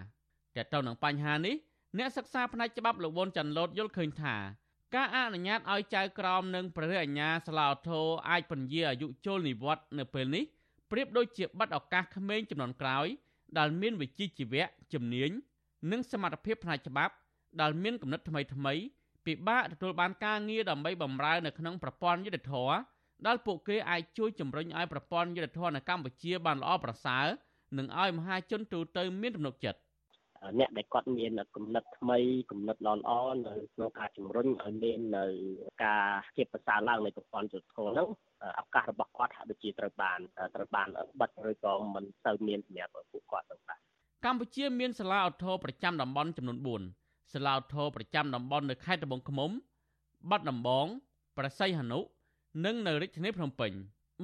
[0.55, 1.55] តែទៅនឹងបញ្ហានេះ
[1.97, 4.35] អ្នកសិក្សាផ្នែកច្បាប់លោកវុនចាន់លូតយល់ឃើញថា
[4.95, 10.43] ការអនុញ្ញាតឲ្យចៅក្រមនិងព្រះរាជអាជ្ញាសាឡាអូថូអាចពន្យាអាយុចូលនិវត្តន៍នៅពេលនេះ
[10.91, 13.07] ប្រៀបដូចជាប័ណ្ណឱកាសក្មេងចំនួនក្រោយ
[13.57, 14.63] ដែលមានវិជ្ជាជីវៈ
[14.93, 15.29] ជំនាញ
[15.91, 17.13] និងសមត្ថភាពផ្នែកច្បាប់
[17.61, 18.73] ដែលមានគំនិតថ្មីថ្មី
[19.25, 22.53] ពិបាកទទួលបានការងារដើម្បីបម្រើនៅក្នុងប្រព័ន្ធយុតិធធ
[23.27, 27.25] ដែលពួកគេអាចជួយជំរុញឲ្យប្រព័ន្ធយុតិធធនៅកម្ពុជាបានល្អប្រសើរ
[27.77, 29.79] និងឲ្យមហាជនទូទៅមានទំនុកចិត្ត
[30.59, 32.17] អ្នកដែលគាត់មានគំនិតថ្មី
[32.51, 33.11] គំនិតល្អល្អ
[33.47, 35.25] នៅក្នុងការជំរុញឲ្យមាននៅ
[35.83, 36.05] ការ
[36.35, 38.07] ជាប្រសើរឡើងនៃប្រព័ន្ធយុតិធធហ្នឹង
[38.59, 40.19] ឱកាសរបស់គាត់ហាក់ដូចជាត្រូវបាន
[40.55, 40.87] ត្រូវបាន
[41.21, 43.77] បិទឬក៏មិនសូវមានសម្រាប់ពួកគាត់ទៅបាទ
[44.25, 46.57] កម្ពុជាមានសាលាឧទ្ធរប្រចាំតំបន់ចំនួន
[46.95, 49.51] 4សាលាឧទ្ធរប្រចាំតំបន់នៅខេត្តត្បូងឃ្មុំ
[50.29, 50.87] បាត់ដំបង
[51.37, 51.99] ប្រស័យហនុ
[52.65, 53.71] និងនៅរាជធានីភ្នំពេញ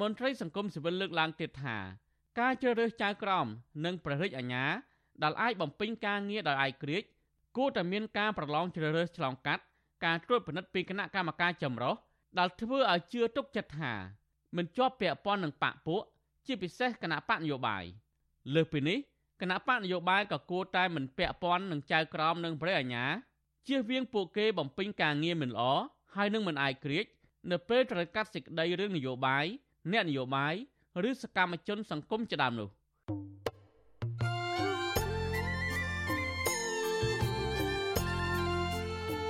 [0.01, 1.77] មន្ត្រីសង្គមស៊ីវិលលើកឡើងទៀតថា
[2.39, 3.47] ការជ្រើសរើសចៅក្រម
[3.85, 4.65] និងព្រះរាជអាជ្ញា
[5.23, 7.07] ដែលអាចបំពេញការងារដោយឯករាជ្យ
[7.57, 9.63] គួរតែមានការប្រឡងជ្រើសរើសឆ្លងកាត់
[10.05, 11.95] ការត្រួតពិនិត្យពីគណៈកម្មការចម្រុះ
[12.39, 13.93] ដែលធ្វើឲ្យជឿទុកចិត្តថា
[14.55, 16.01] មិនជាប់ពាក់ព័ន្ធនឹងបកពួក
[16.45, 17.83] ជាពិសេសគណៈបកនយោបាយ
[18.53, 18.97] លើសពីនេះ
[19.41, 23.05] គណៈបកនយោបាយក៏គួរតែមិនពាក់ព័ន្ធនឹងចៅក្រមនិងព្រះអាជ្ញា
[23.67, 25.71] ជៀសវាងពួកគេបំពេញការងារមិនល្អ
[26.15, 27.05] ហើយនឹងមិនអាយក្រិច
[27.51, 29.45] នៅពេលត្រូវកាត់សេចក្តីរឿងនយោបាយ
[29.91, 30.53] អ្នកនយោបាយ
[31.09, 32.69] ឬសកម្មជនសង្គមជាដើមនោះ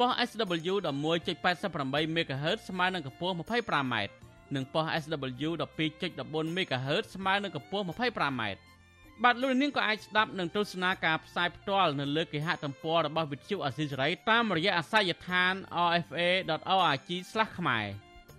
[0.00, 3.94] ប៉ុស SW 11.88 MHz ស្មើនឹងកម្ពស់ 25m
[4.54, 5.50] និងប៉ុស SW
[5.98, 8.42] 12.14 MHz ស្មើនឹងកម្ពស់ 25m
[9.22, 15.54] បាទលោកនាងក៏អាចស្ដាប់និងទស្សនាការផ្សាយផ្ទាល់នៅលើគេហទំព័ររបស់វិទ្យុអស៊ីសេរីតាមរយៈអាស័យដ្ឋាន
[15.98, 17.10] rfa.org/
[17.58, 17.86] ខ្មែរ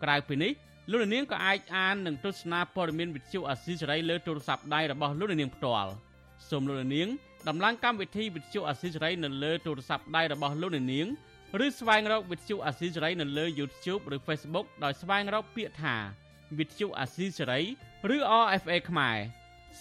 [0.04, 0.52] ក្រៅពីនេះ
[0.92, 5.92] លោកនាងក៏អាចអាននិងទស្សនាព័ត៌មានវិទ្យុអស៊ីសេរីលើទូរស័ព្ទដៃរបស់លោកនាងផ្ទាល់
[6.50, 7.08] សូមលោកនាង
[7.48, 11.08] ដំឡើងកម្មវិធីវិទ្យុអស៊ីសេរីនៅលើទូរស័ព្ទដៃរបស់លោកនាង
[11.64, 15.96] ឬស្វែងរកវិទ្យុអាស៊ីសេរីនៅលើ YouTube ឬ Facebook ដោយស្វែងរកពាក្យថា
[16.58, 17.62] វិទ្យុអាស៊ីសេរី
[18.16, 19.18] ឬ RFA ខ្មែរ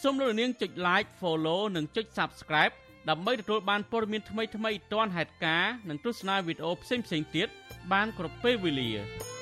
[0.02, 2.74] សូមលោកនាងចុច Like Follow និងចុច Subscribe
[3.10, 4.48] ដើម្បីទទួលបានព័ត៌មានថ្មីៗ
[4.92, 7.06] ទាន់ហេតុការណ៍និងទស្សនាវីដេអូផ្សេងៗ
[7.36, 7.48] ទៀត
[7.92, 9.33] បានគ្រប់ពេលវេលា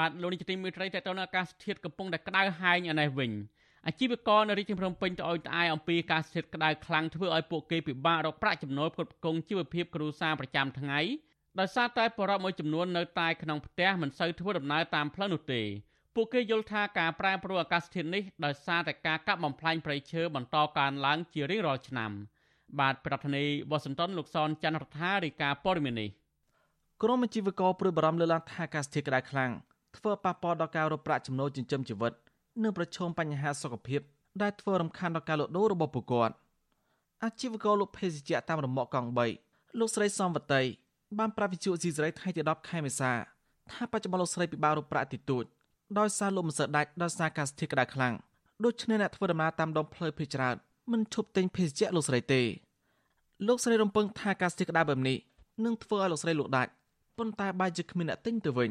[0.00, 3.30] បាទលោកនាយកទីមេត្រីតទៅនៅអាកាសធាតុកំពុងតែក្តៅហែងឯនេះវិញ
[3.86, 11.00] អាជីវករនៅរាជធានីភ្នំពេញត្អូញត្អែអំពីការស្ថិតក្តៅខ្លាំងធ្វើឲ្យពួកគេពិបាករកប្រាក់ចំណូលផ្គត់ផ្គង់ជីវភាពគ្រួសារប្រចាំថ្ងៃ
[11.60, 15.62] ដោយសារតែបរិបមួយចំនួននៅតែក្នុងផ្ទះមិនសូវធ្វើដំណើរតាមផ្លូវនោះទេ
[16.14, 22.10] ពួកគេយល់ថាការប្រែប្រួលអាកាសធាតុនេះដោយសារតែការកាប់បំផ្លាញព្រៃឈើបន្តកើនឡើងជារៀងរាល់ឆ្នាំ
[22.80, 26.10] បាទប្រធានាធិបតីវ៉ាស៊ីនតោនលោកសនច័ន្ទរដ្ឋារាយការណ៍ព័ត៌មាននេះ
[27.02, 29.52] ក្រមជីវករព្រួយបារម្ភលើឡើងថាអាកាសធាតុក្តៅខ្លាំង
[29.96, 32.12] ធ្វើប៉ះពាល់ដល់ការរកប្រាក់ចំណូលចិញ្ចឹមជីវិត
[32.62, 34.00] និងប្រឈមបញ្ហាសុខភាព
[34.42, 36.34] ដែលធ្វើរំខានដល់ការលក់ដូររបស់ពួកគាត់
[37.24, 39.10] អាជីវករលក់ភេសជ្ជៈតាមរមាក់កង់
[39.42, 40.62] 3លោកស្រីសំវតី
[41.18, 43.12] បានប្រាប់វិទ្យុស៊ីសេរីថ្ងៃទី10ខែមេសា
[43.72, 45.44] ថាបច្ចុប្បន្នលោកស្រីពិបាករកប្រាក់ទីទួច
[45.98, 48.14] ដោយសារលក់មិនសូវដាច់ដោយសារការស្ថិរក្តៅខ្លាំង
[48.64, 50.56] ដូច្នេះអ្នកធ្វើដំណើរតាមដងផ្លូវភេជ្ជច្រើន
[50.92, 52.42] មិនឈប់ទិញភេសជ្ជៈលោកស្រីទេ
[53.48, 55.16] លោកស្រីរំពឹងថាការស្ថិរក្តៅបែបនេះ
[55.64, 56.70] នឹងធ្វើឲ្យលោកស្រីលក់ដាច់
[57.18, 58.70] ប៉ុន្តែបែរជាគ្មានអ្នកទិញទៅវិញ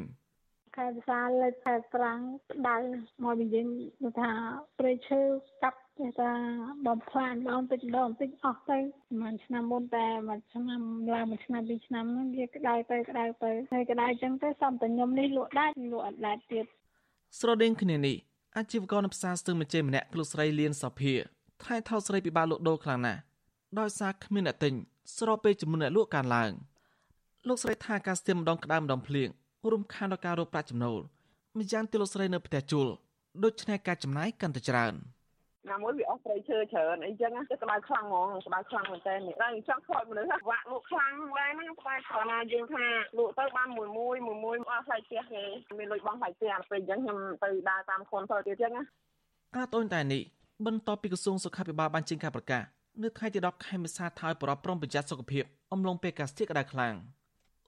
[0.77, 2.19] ខែភាសាលើខែប្រាំង
[2.51, 2.75] ក្តៅ
[3.23, 3.67] មកវិញយើង
[4.19, 4.31] ថា
[4.79, 5.21] ព្រៃឈើ
[5.63, 6.31] កាប់គេថា
[6.87, 8.79] បំផ្លាញបងតិចម្ដងតិចអស់ទៅ
[9.21, 10.81] មួយឆ្នាំមុនតែមួយឆ្នាំ
[11.13, 16.65] ឡើងមួយឆ្នាំពីរឆ្នាំហ្នឹងវាក្តៅទៅក្តៅទៅហើយក្តៅអញ្ចឹងទៅសំតខ្ញុំនេះលក់ដាច់លក់អត់ដាច់ទៀត
[17.39, 18.17] ស្រដៀងគ្នានេះ
[18.57, 21.13] អាជីវករនៅផ្សារស្ទឹងមជ័យម្នាក់គ្រូស្រីលៀនសាភា
[21.65, 23.19] ថៃថោស្រីពិបាកលក់ដូរខ្លាំងណាស់
[23.79, 24.73] ដោយសារគ្មានអ្នកទិញ
[25.17, 26.51] ស្របពេលចំនួនអ្នកលក់កើនឡើង
[27.47, 29.29] លោកស្រីថាការស្ទៀមម្ដងក្តៅម្ដងភ្លៀង
[29.71, 30.99] រួមខានដល់ការរកប្រាក់ចំណូល
[31.57, 32.87] ម្យ៉ាងទីលោកស្រីនៅផ្ទះជួល
[33.43, 34.95] ដូច្នេះការចំណាយកាន់តែច្រើន។
[35.71, 42.85] ណាមួយវាអស់ព្រៃឈើច្រើនអីចឹងទៅក្តៅខ្លាំងហ្មងក្តៅខ្លាំងមែនតើនេះតែចង់ខ្លោចមនុស្សវាក់លក់ខ្លាំងដែរហ្នឹងតែគ្រាន់តែយើងថា
[43.17, 45.43] លក់ទៅបានមួយមួយមួយមួយអស់ថ្លៃផ្ទះគេ
[45.77, 48.83] មានលុយបង់ថ្លៃផ្ទះពេលអញ្ចឹងខ្ញុំទៅដើរតាមខុនទៅទៀតចឹងណា
[49.57, 50.21] ការតូនតែនេះ
[50.65, 52.63] បន្ទាប់ពីក្រសួងសុខាភិបាលបានចេញការប្រកាស
[53.03, 55.43] នៅថ្ងៃទី10ខែមេសាថាឲ្យប្រពរំប្រយ័ត្នសុខភាព
[55.73, 56.95] អំឡុងពេលកាសធាតុក្តៅខ្លាំង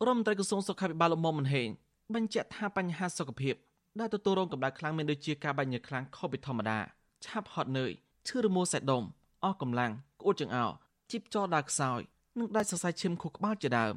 [0.05, 1.69] រដ្ឋមន្ត្រីក្រសួងសុខាភិបាលលោកមុំមិនហេង
[2.15, 3.55] បញ្ជាក់ថាបញ្ហាសុខភាព
[3.99, 6.79] ដែលទទួលរងកម្ដៅខ្លាំងមានដូចជាការបាញ់ញើសខ្លាំងខុសពីធម្មតា
[7.25, 7.91] ឆាប់ហត់នឿយ
[8.27, 9.03] ឈឺរមួលសាច់ដុំ
[9.43, 10.71] អស់កម្លាំងក្អួតចង្អោរ
[11.11, 11.99] ជីបចរដើរខ្សោយ
[12.39, 13.95] និងដាច់សរសៃឈាមខួរក្បាលជាដើម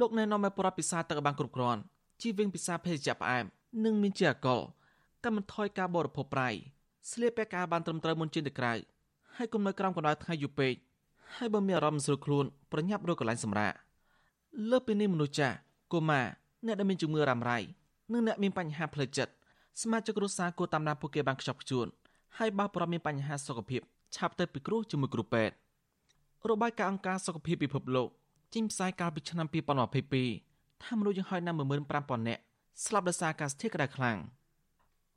[0.00, 1.80] លោកណែនាំឲ្យប្រដ្ឋពិសាទឹកឲ្យបានគ្រប់គ្រាន់
[2.22, 3.44] ជៀសវាងពិសាភេសជ្ជៈផ្អែម
[3.84, 4.60] និងមានជាអាកុល
[5.24, 6.50] កាត់បន្ថយការបរិភោគប្រៃ
[7.10, 8.74] ស្លៀកពាក់ការបានត្រឹមត្រូវមុនចេញទៅក្រៅ
[9.36, 10.74] ហើយគុំនៅក្រោមកម្ដៅថ្ងៃយូរពេក
[11.36, 13.72] ហើយបើមានអារម្មណ៍ស្រួលខ្លួនប្រញាប់រកកន្លែងសម្រាក
[14.70, 15.56] លើពីនេះមនុស្សចាស់
[15.92, 16.26] កុមារ
[16.66, 17.58] អ្នកដែលមានជំងឺរ៉ាំរ៉ៃ
[18.12, 19.32] និងអ្នកមានបញ្ហាផ្លូវចិត្ត
[19.82, 21.86] សមាជិកគ្រួសារគួរតាមដានពួកគេបានខ្ជាប់ខ្ជួន
[22.38, 23.80] ហើយបើប្រមមានបញ្ហាសុខភាព
[24.16, 25.54] ឆាប់ទៅពិគ្រោះជាមួយគ្រូពេទ្យ
[26.50, 28.08] របាយការណ៍អង្គការសុខភាពពិភពលោក
[28.54, 29.46] ចេញផ្សាយកាលពីឆ្នាំ
[30.14, 32.42] 2022ថាមនុស្សយ៉ាងហោចណាស់15000នាក់
[32.84, 34.18] ស្លាប់ដោយសារការស្ថិរក្តៅខ្លាំង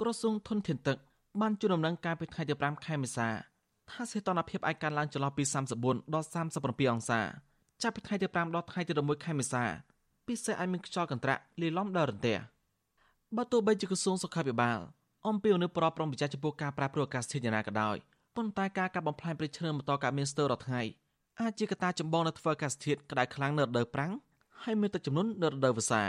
[0.01, 0.97] ក្រសួងធនធានទឹក
[1.41, 3.27] បានជូនដំណឹងការពីថ្ងៃទី5ខែមេសា
[3.91, 5.43] ថាសីតុណ្ហភាពអាចកើនឡើងចន្លោះពី
[5.79, 6.27] 34ដល់
[6.59, 7.21] 37អង្សា
[7.83, 9.63] ចាប់ពីថ្ងៃទី5ដល់ថ្ងៃទី11ខែមេសា
[10.27, 12.37] ពិសេសអាចមានខ្យល់កន្ត្រាក់លាយឡំដល់រន្ទះ
[13.35, 14.79] បើទោះបីជាក្រសួងសុខាភិបាល
[15.27, 17.97] អំពីនៅប្រប្រំប្រចាំចំពោះការប្រាព្រឹត្តអាកាសធាតុយ៉ាងណាក៏ដោយ
[18.35, 20.81] ប៉ុន្តែការកាប់បំផ្លាញព្រៃឈើបន្តកើតមានស្ទើររាល់ថ្ងៃ
[21.41, 24.11] អាចជាកត្តាចម្បងនៅធ្វើអាកាសធាតុក្តៅខ្លាំងនៅរដូវប្រាំង
[24.63, 26.03] ហើយមានទឹកជំនន់នៅរដូវវស្សា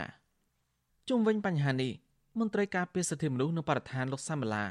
[1.09, 1.91] ជុំវិញបញ្ហានេះ
[2.39, 4.65] មន្ត្រីការពារសិទ្ធិមនុស្សនិងបរិស្ថានលោកសាមឡា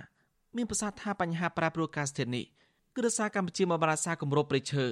[0.56, 2.44] មានប្រសាសន៍ថាបញ្ហាប្រែប្រួលអាកាសធាតុនេះ
[2.94, 4.84] គឺដោយសារកម្ពុជាមកបរាសាគម្របព្រៃឈើ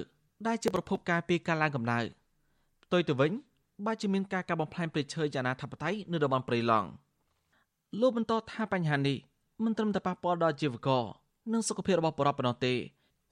[0.47, 1.99] ដែលជាប្រភពការពារការឡើងកម្ដៅ
[2.83, 3.31] ផ្ទុយទៅវិញ
[3.85, 6.89] បើជាមានការកាប់បំផ្លាញព្រៃឈើយ៉ាងណាធិបតេយ្យនៅតំបន់ព្រៃឡង់
[7.99, 9.17] លោកបន្តថាបញ្ហានេះ
[9.63, 11.03] មិនត្រឹមតែប៉ះពាល់ដល់ជីវករ
[11.53, 12.73] និងសុខភាពរបស់ប្រជាពលរដ្ឋប៉ុណ្ណោះទេ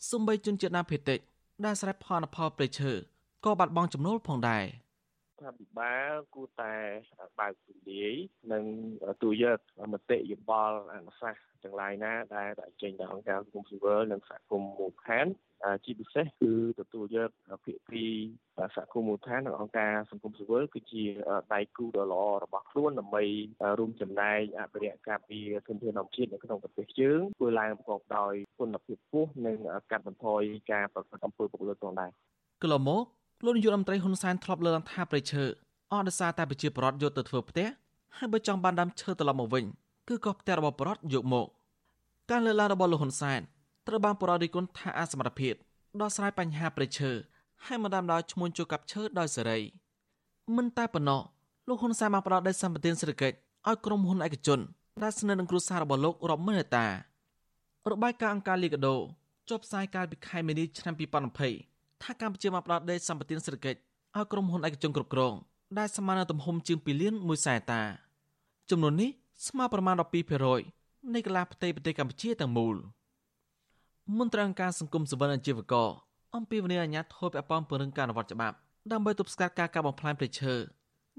[0.09, 1.19] សូម្បីជនជាតិដើមភាគតិច
[1.65, 2.91] ដែលស្រែផលអផលព្រៃឈើ
[3.45, 4.65] ក៏បាត់បង់ចំណូលផងដែរ
[5.41, 6.75] ថាពិបាលគួរតែ
[7.39, 8.13] បើកទូលាយ
[8.51, 8.63] និង
[9.23, 9.57] ទូយក
[9.93, 12.49] មតិយោបល់អនុសាសន៍ទាំងឡាយណាដែល
[12.81, 15.25] ចេញដោយអង្គការសង្គមស៊ីវិលនិងសហគមន៍មូលដ្ឋាន
[15.85, 17.29] ជាពិសេសគឺទទួលយក
[17.65, 18.05] ភាគី
[18.75, 21.03] សហគមន៍មូលដ្ឋាននិងអង្គការសង្គមស៊ីវិលគឺជា
[21.53, 23.23] ដៃគូដ៏ល្អរបស់ខ្លួនដើម្បី
[23.79, 29.55] រួមចំណែកអភិរក្សការពារធនធានធម្មជាតិនៅក្នុងប្រទេសយើងធ្វើឡើងប្រកបដោយគុណភាពខ្ពស់និង
[29.91, 30.41] កាត់បន្ថយ
[30.71, 32.11] ការប្រព្រឹត្តអំពើពុករលួយផងដែរ
[32.61, 33.03] កន្លងមក
[33.45, 35.43] លោកនាយករដ្ឋមន្ត្រីហ៊ុនសែនធ្លាប់លើកឡើងថាប្រៃឈើ
[35.91, 37.67] អស់ដោយសារតែប្រជាពលរដ្ឋយកទៅធ្វើផ្ទះ
[38.17, 39.65] ហើយបើចង់បានដើមឈើត្រឡប់មកវិញ
[40.07, 41.47] គឺក៏ផ្ទះរបស់ពលរដ្ឋយកមក
[42.31, 43.41] ការលើកឡើងរបស់លោកហ៊ុនសែន
[43.87, 45.53] ត្រូវបានបរិរិគុណថាអសមត្ថភាព
[46.01, 47.11] ដោះស្រាយបញ្ហាប្រឈើ
[47.65, 49.59] ហើយមកដាំដោយឈ្មោះជួកាប់ឈើដោយសេរី
[50.55, 51.21] មិនតែប៉ុណ្ណោះ
[51.67, 54.59] លោកហ៊ុនសែនបានផ្ដល់ដីសម្បត្តិសេដ្ឋកិច្ចឲ្យក្រុមហ៊ុនឯកជន
[55.03, 56.87] ដែលស្និទ្ធនឹងគ្រួសាររបស់លោករាប់ម៉ឺនហិកតា
[57.91, 58.95] របាយការណ៍អង្គការលីកាដូ
[59.49, 60.93] ចុះផ្សាយកាលពីខែមីនាឆ្នាំ
[61.49, 63.79] 2020ថាកម្ពុជាបានផ្ដល់ដីសម្បត្តិសេដ្ឋកិច្ច
[64.15, 65.33] ឲ្យក្រុមហ៊ុនឯកជនគ្រប់គ្រង
[65.77, 67.81] ដែលស្មើនឹងទំហំជាង2លាន1សែនតា
[68.69, 69.09] ចំនួននេះ
[69.47, 69.95] ស្មើប្រមាណ
[70.53, 72.77] 12%នៃកន្លះផ្ទៃប្រទេសកម្ពុជាទាំងមូល។
[74.15, 75.89] មន្ត្រីអង្គការសង្គមសវនអាជីវករ
[76.35, 78.55] អំពីវនីអាញាធរពាក់ព័ន្ធពង្រឹងការអនុវត្តច្បាប់
[78.91, 80.53] ដើម្បីទប់ស្កាត់ការកាប់បំផ្លាញព្រៃឈើ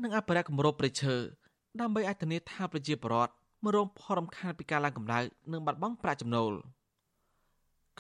[0.03, 1.15] និងអភិរក្សគម្របព្រៃឈើ
[1.81, 3.33] ដើម្បីឲ្យធានាថាប្រជាពលរដ្ឋ
[3.65, 5.21] មករងផលរំខានពីការឡើងកម្ដៅ
[5.53, 6.53] និងបាត់បង់ប្រាក់ចំណូល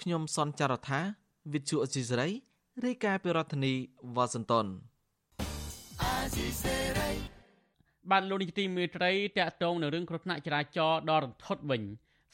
[0.01, 1.01] ខ្ញុំសនចាររថា
[1.53, 2.29] វិទ្យុអេស៊ីសរ៉ៃ
[2.85, 3.72] រាយការណ៍ពីរដ្ឋធានី
[4.16, 4.66] វ៉ាស៊ីនតោន
[8.11, 11.83] បានលោកនាយកទីមេត្រីតកតងនឹងរឿងគ្រោះថ្នាក់ចរាចរណ៍ដ៏រន្ធត់វិញ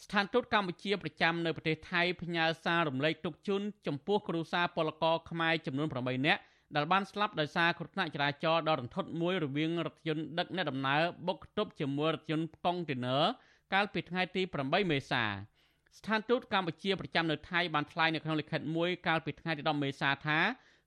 [0.04, 6.40] ស្ថានទូតកម្ពុជាប្រចាំនៅប្រទេសថៃផ្ញើសាររំលែកទុក្ខជូនចំពោះគ្រួសារពលករខ្មែរចំនួន8នាក់
[6.76, 13.24] ដែលបានស្លាប់ដោយសារគ្រោះថ្នាក់ចរាចរណ៍ដ៏រន្ធត់មួយរវាងរថយន្តដឹកអ្នកដំណើរបុកទប់ជាមួយរថយន្តកុងតឺន័រ
[13.74, 20.38] កាលពីថ្ងៃទី8មេសាស្ថានទូតកម្ពុជាប្រចាំនៅថៃបានថ្លែងនៅក្នុងលិខិតមួយកាលពីថ្ងៃទី10មេសាថា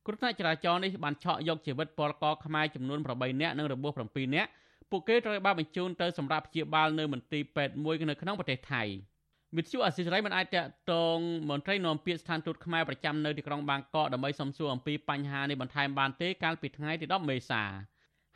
[0.06, 4.50] គ្រោះថ្នាក់ចរាចរណ៍នេះបានឆក់យកជីវិតពលករខ្មែរចំនួន8នាក់និងរបួស7នាក់
[4.92, 8.84] ពួកគេត្រូវបានបញ្ជូនទៅសម្រាប់ព្យាបាលនៅមន្ទីរពេទ្យមួយនៅក្នុងប្រទេសថៃ
[9.58, 10.58] វិទ្យុអសិរ័យមិនអាចត
[10.94, 11.20] តង
[11.50, 17.64] មន្ត្រីនាំពាក្យស្ថានទូតខ្មែរប្រចាំនៅទីក្រុងបាងកកដើម្បីសំសួរអំពីបញ្ហានេះបន្ថែមបានទេកាលពីថ្ងៃទី10មេសា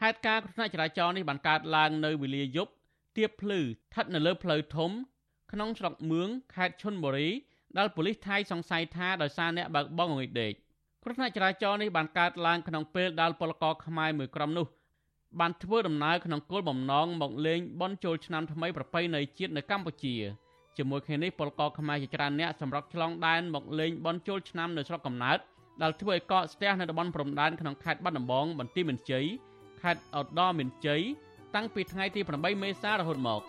[0.01, 2.71] ហេតុការណ៍គ្រោះថ្នាក់ចរាចរណ៍នេះបានកើតឡើងនៅវេលាយប់
[3.17, 4.91] ទៀបភ្លឺស្ថិតនៅលើផ្លូវធំ
[5.51, 7.29] ក្នុងស្រុកមឿងខេត្តឈុនបុរី
[7.77, 10.53] ដែលប៉ូលីសថៃសង្ស័យថាដោយសារអ្នកបើកបរងុយដេក
[11.03, 14.67] គ្រោះថ្នាក់ចរាចរណ៍នេះបានកើតឡើងក្នុងពេលដែលពលករខ្មែរមួយក្រុមនោះ
[15.39, 20.15] បានធ្វើដំណើរក្នុងគោលបំណងមកលេងបន់ជោលឆ្នាំថ្មីប្រពៃណីជាតិនៅកម្ពុជា
[20.77, 25.37] ជាមួយគ្នានេះពលករខ្មែរជាច្រើនអ្នកសម្រាប់ឆ្លងដែនមកលេងបន់ជោលឆ្នាំនៅស្រុកកំណើត
[25.81, 29.25] ដែលធ្វើឲ្យកកស្ទះនៅតំបន់ព្រំដែនក្នុងខេត្តបាត់ដំបងបន្ទាយមានជ័យ
[29.81, 31.01] ខេត្តឧត្តរមានជ័យ
[31.55, 33.41] តាំងពីថ្ងៃទី8មេសារហូតមក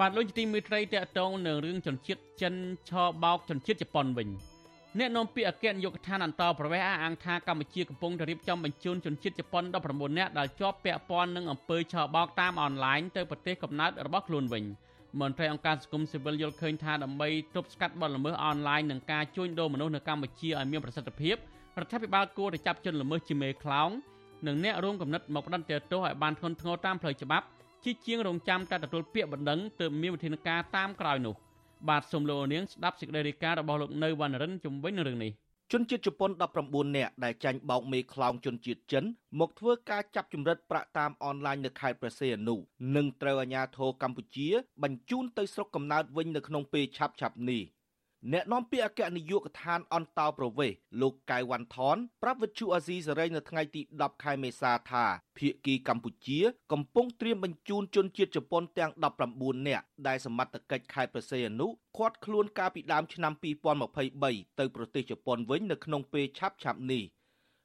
[0.00, 2.54] បាទលោកជាទីមេត្រីតកតងនឹងរឿងជនជាតិចិន
[2.90, 4.28] ឆបោកជនជាតិជប៉ុនវិញ
[4.98, 14.64] អ្នកនាំពាក្យអគ្គនាយកដ្ឋានអន្តរប្រវេសអះអាងថាកម្ពុជាកំពុងតែរៀបចំបញ្ជូនជនជាតិជប៉ុន19នាក់ដែលជាប់ពាក់ព័ន្ធនឹងអំពើឆបោកតាមអនឡាញទៅប្រទេសកំណើតរបស់ខ្លួនវិញ
[15.20, 21.36] មន្ត្រីអង្គការសង្គមស៊ីវិលយល់ឃើញថាដើម្បីទប់ស្កាត់បទល្មើសអនឡាញនិងការជួញដូរមនុស្សនៅកម្ពុជាឲ្យមានប្រសិទ្ធភាព
[21.80, 23.90] រដ្ឋាភិបាលគួរតែចាប់ជនល្មើសជាមេខ្លោង
[24.46, 27.46] និងអ្នករួមគំនិតមកផ្ដន្ទាទោសឲ្យបានធ្ងន់ធ្ងរតាមផ្លូវច្បាប់
[27.84, 31.34] ជាជាងរងចាំតែទទួលពាក្យបណ្ដឹងទើបមានវិធានការតាមក្រោយនោះ
[31.88, 35.32] បាទសូមលោកនាងស្ដាប់សេចក្តីរាយការណ៍របស់លោកនៅវណ្ណរិនជំវិញនឹងរឿងនេះ
[35.72, 36.30] ជនជាតិជប៉ុន
[36.64, 39.04] 19នាក់ដែលចាញ់បោកមេខ្លោងជនជាតិចិន
[39.40, 42.54] មកធ្វើការចាប់ចម្រិតប្រាក់តាមអនឡាញនៅខេត្តព្រះសីហនុ
[42.96, 44.48] និងត្រូវអាជ្ញាធរកម្ពុជា
[44.82, 47.62] បញ្ជូនទៅស្រុកកំណើតវិញនៅក្នុងពេលឆាប់ៗនេះ
[48.32, 55.04] អ្នកនាំពាក្យអគ្គនាយកដ្ឋានអន្តោប្រវេសន៍លោកកៅវ៉ាន់ថនប្រាប់វិទ្យុអាស៊ីសេរីនៅថ្ងៃទី10ខែមេសាថា
[55.38, 56.40] ភៀកគីកម្ពុជា
[56.72, 58.90] កំពុងត្រៀមបញ្ជូនជនជាតិជប៉ុនទាំង
[59.30, 63.32] 19នាក់ដែលសមត្ថកិច្ចខេត្តប្រសេអនុឃាត់ខ្លួនកាលពីដើមឆ្នាំ
[63.94, 67.04] 2023ទៅប្រទេសជប៉ុនវិញនៅក្នុងពេលឆាប់ឆាប់នេះ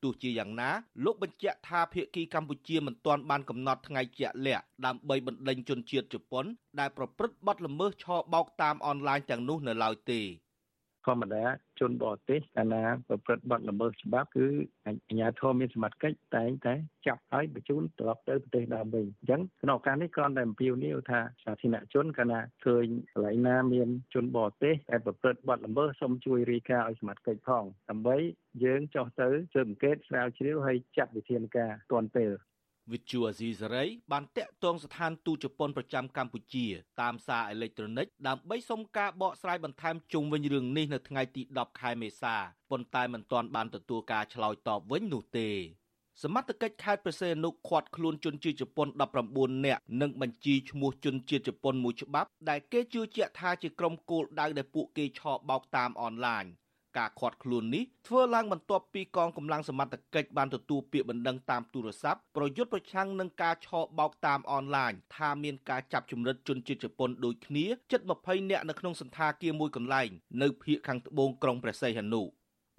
[0.03, 0.69] ទោះជាយ៉ាងណា
[1.05, 6.45] លោកបញ្ជាក់ថាភៀកគីកម្ពុជាមិនទាន់បានកំណត់ថ្ងៃជាក់លាក់ដើម្បីបណ្ដេញជនជាតិជប៉ុន
[6.79, 10.25] ដែលប្រព្រឹត្តបទល្មើសឆបោកតាមអនឡាញទាំងនោះនៅឡើយទេធ
[11.13, 11.45] ម្មតា
[11.79, 14.47] ជនបរទេសកាលណាប្រព្រឹត្តបទល្មើសច្បាប់គឺ
[14.85, 16.73] អាជ្ញាធរមានសមត្ថកិច្ចតែងតែ
[17.07, 28.17] ចាប់ហើយបញ្ជូនត្រឡប់ទៅប្រទេសដើមវិញអញ្ចឹងក្នុងឱកាសនេះគ្រាន់តែអំពាវនាវថាសាធារណជនកាលណាឃើញកន្លែងណាមានជនបរទេសដែលប្រព្រឹត្តបទល្មើសសូមជួយរាយការណ៍ឲ្យសមត្ថកិច្ចផងដើម្បី
[28.63, 32.31] យើងចោះទៅស៊ើបអង្កេតស្រាវជ្រាវហើយចាត់វិធានការទាន់ពេល
[32.93, 36.65] វិទ្យុអាស៊ីសេរីបានតាក់ទងស្ថានទូតជប៉ុនប្រចាំកម្ពុជា
[37.01, 42.35] តាមសារអេឡិចត្រូនិកដើម្បីសុំការបកស្រាយបន្ថែមជុំវិញរឿងនេះនៅថ្ងៃទី10ខែមេសា
[42.71, 45.49] ប៉ុន្តែមិនទាន់បានទទួលការឆ្លើយតបវិញនោះទេ
[46.23, 48.87] សមត្ថកិច្ចខេត្តប្រសេនុឃាត់ខ្លួនជនជាតិជប៉ុន
[49.27, 56.45] 19នាក់និងបញ្ជីឈ្មោះជនជាតិជប៉ុនមួយច្បាប់ដែលគេជឿជាក់ថាជាក្រុមគោលដៅដែលពួកគេឆបោកតាមអនឡាញ
[56.97, 70.09] ការឃាត់ខ្លួននេះធ្វើឡើងបន្ទាប់ពីកងកម្លាំងសមត្ថកិច្ចបានទទួលពាក្យបណ្ដឹងតាមទូរស័ព្ទប្រយុទ្ធប្រឆាំងនឹងការឆបោកតាមអនឡាញថាមានការចាប់ជំរិតជនជាតិជប៉ុនដូចគ្នាជិត20នាក់នៅក្នុងសន្តាគារមួយកន្លែង
[70.41, 72.23] នៅភូមិខាងត្បូងក្រុងព្រះសីហនុ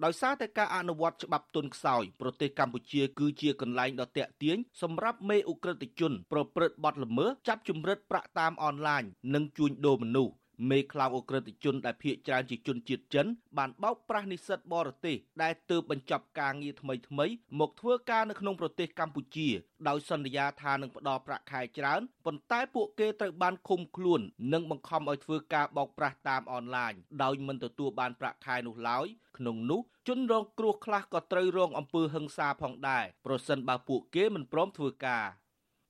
[0.05, 10.33] ដោយសារតែការអនុវត្តច្បាប់ទុនខ្សោយប្រទេសកម្ពុជាគឺជាកន្លែងដ៏តាក់ទាញសម្រាប់មេឧក្រិដ្ឋជន ប្រព្រឹត្តបទល្មើសចាប់ជំរិតប្រាក់តាមអនឡាញនិងជួញដូរមនុស្ស
[10.69, 13.25] មេខ្លោងអ ுக ្រិតជនដែលភៀសច្រើនជាជនជាតិចិន
[13.57, 17.25] បានបោកប្រាស់និស្សិតបរទេសដែលទើបបញ្ចប់ការងារថ្មីថ្មី
[17.59, 19.49] មកធ្វើការនៅក្នុងប្រទេសកម្ពុជា
[19.87, 24.21] ដោយសន្យាថានឹងផ្ដល់ប្រាក់ខែច្រើនប៉ុន្តែពួកគេត្រូវបានឃុំខ្លួន
[24.53, 26.93] និងបង្ខំឲ្យធ្វើការបោកប្រាស់តាមអនឡាញ
[27.23, 35.25] ដោយមិនទទួលបានប្រាក់ខែនោះឡើយក្នុងនោះជនរងគ្រោះខ្លះក៏ត្រូវរងអំពើហិង្សាផងដែរប្រសិនបើពួកគេមិនព្រមធ្វើការ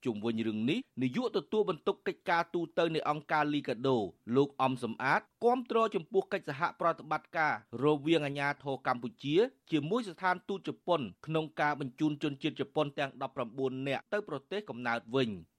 [0.05, 3.97] ជុំវិញរឿងនេះនាយកទទួលបន្ទុកកិច្ចការទូតនៃអង្គការលីកាដូ
[4.35, 9.35] លោកអំសំអាតគាំទ្រចំពោះកិច្ចសហប្រតិបត្តិការរវាងអាជ្ញាធរកម្ពុជា
[9.71, 13.11] ជាមួយស្ថានទូតជប៉ុនក្នុងការបញ្ជូនជនជាតិជប៉ុនទាំង
[13.49, 15.31] 19នាក់ទៅប្រទេសកំណើតវិញ។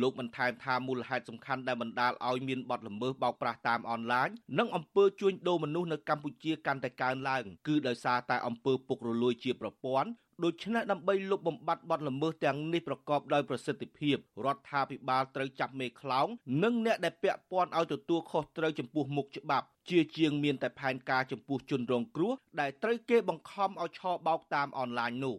[0.00, 4.28] លោកបានថែមថាមូលហេតុសំខាន់ដែលបណ្ដាលឲ្យមានបទល្មើសបោកប្រាស់តាមអនឡាញ
[4.58, 10.08] និងអំពើជួញដូរមនុស្សនៅកម្ពុជាកាន់តែកើនឡើងគឺដោយសារតែអំពើពុករលួយជាប្រព័ន្ធ
[10.44, 16.28] ដូច្នេះដើម្បីលុបបំបាត់បទល្មើសទាំងនេះប្រកបដោយប្រសិទ្ធភាពរដ្ឋាភិបាលត្រូវចាប់មេខ្លោង
[16.62, 25.36] និងអ្នកដែលពាក់ព័ន្ធឲ្យទទួលខុសត្រូវចំពោះមុខច្បាប់ជាជាងមានតែផែនការចំពោះជនរងគ្រោះដែលត្រូវគេបង្ខំឲ្យឆបោកតាមអនឡាញនោះ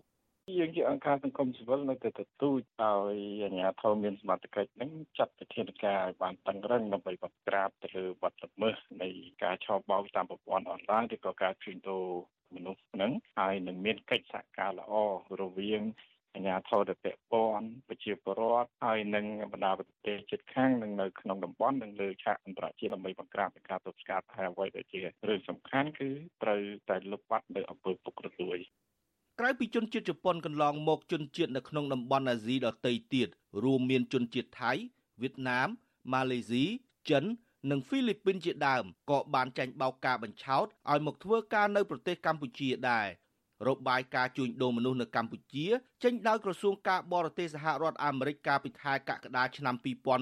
[0.59, 9.09] យើងជាអង្គការសង្គមស៊ីវិលនៅតែទទូចឲ្យអាជ្ញាធរមានសមត្ថកិច្ចនឹងចាត់វិធានការឲ្យបានតឹងរឹងដើម្បីបង្ក្រាបទៅលើបទល្មើសនៃ
[9.43, 12.07] ការឆបោកតាមប្រព័ន្ធអនឡាញឬក៏ការជួញដូរ
[12.55, 14.93] មនុស្សហ្នឹងហើយនឹងមានកិច្ចសហការល្អ
[15.41, 15.81] រវាង
[16.33, 26.09] អាជ្ញាធរដែលពាក់ព័ន្ធប្រជាពលរដ្ឋហើយនឹងបណ្ដាប្រទេសជិតខាងនិងនៅក្នុងតំបន់និងលើឆាកអន្តរជាតិដើម្បីបង្ក្រាបការទប់ស្កាត់ហើយអ្វីដែលជារឿងសំខាន់គឺ
[26.43, 28.59] ត្រូវតែលុបបាត់នៅអំពើពុករលួយ
[29.39, 33.27] ក្រៅពីជនជាតិជប៉ុនកន្លងមកជនជាតិនៅក្នុងតំបន់អាស៊ីដទៃទៀត
[33.63, 34.71] រួមមានជនជាតិថៃ
[35.21, 35.67] វៀតណាម
[36.13, 36.65] ម៉ាឡេស៊ី
[37.09, 37.23] ចិន
[37.71, 43.07] និងហ្វីលីពីនជាដើមក៏បានចាញ់បោកការបញ្ឆោតឲ្យមកធ្វើការនៅប្រទេសកម្ពុជាដែរ
[43.67, 45.65] របាយការណ៍ជួញដូរមនុស្សនៅកម្ពុជា
[46.03, 49.75] ចេញដោយក្រសួងការបរទេសសហរដ្ឋអាមេរិកកាលពីខែកក្កដាឆ្នាំ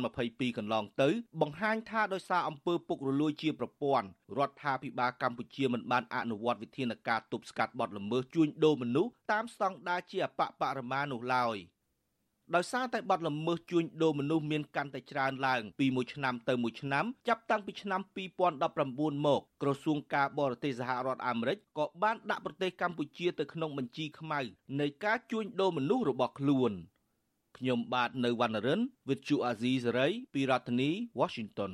[0.05, 1.09] 2022កន្លងទៅ
[1.41, 11.57] បង្ហាញថាដោយសារអំពើពុករលួយជាប្រព័ន្ធរដ្ឋាភិបាលកម្ពុជាមិនបានអនុវត្តវិធានការទប់ស្កាត់បទល្មើសជួញដូរមនុស្សតាមស្តង់ដារជាអបបរមានោះឡើយ។
[12.55, 18.01] ដោយសារតែបាត់ល្មើសជួញដូរមនុស្សមានកាន់តែច្រើនឡើងពីមួយឆ្នាំទៅមួយឆ្នាំចាប់តាំងពីឆ្នាំ
[18.63, 24.39] 2019មកក្រសួងការបរទេសសហរដ្ឋអាមេរិកក៏បានដាក់ប្រទេសកម្ពុជាទៅក្នុងបញ្ជីខ្មៅ
[24.79, 26.71] នៃការជួញដូរមនុស្សរបស់ខ្លួន
[27.57, 30.89] ខ្ញុំបាទនៅវណ្ណរិន With Chu Azizi Saray ពីរដ្ឋធានី
[31.19, 31.73] Washington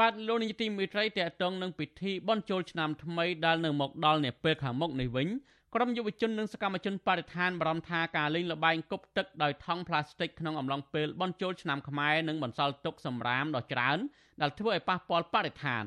[0.00, 5.28] បាទលោកនាយទីមេត្រីតេតងនឹងពិធីបុណ្យចូលឆ្នាំថ្មីដែលនឹងមកដល់នាពេលខាងមុខនេះវិញ
[5.74, 13.98] ក្រុមយុវជននិងសកម្មជនបរិស្ថានបារម្ភថាការលេងល្បែងគប់ទឹកដោយថង់ប្លាស្ទិកក្នុងអំឡុងពេលបុណ្យចូលឆ្នាំខ្មែរនឹងបន្សល់ទុកសម្រាមដ៏ច្រើន
[14.40, 15.84] ដែលធ្វើឲ្យប៉ះពាល់បរិស្ថាន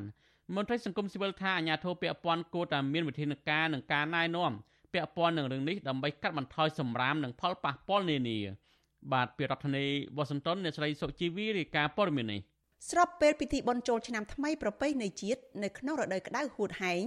[0.55, 4.51] មន្ត្រីសង្គមស៊ីវិលថាអាញាធិបតេយ្យពាន់គួរតែមានវិធានការនិងការណែនាំ
[4.93, 8.39] ពាក់ព័ន្ធនឹងរឿងនេះដើម្បីកាត់បន្ថយសម្រាមនិងផលប៉ះពាល់នានា
[9.13, 9.85] បាទពីរដ្ឋធានី
[10.17, 12.41] វ៉ាស៊ីនតោនអ្នកស្រីសុជីវីរាយការណ៍ព័ត៌មាននេះ
[12.89, 17.03] ស្របពេលពិធីបុណ្យចូលឆ្នាំថ្មីប្រពៃណីជាតិនៅក្នុងរដូវក្តៅហួតហែង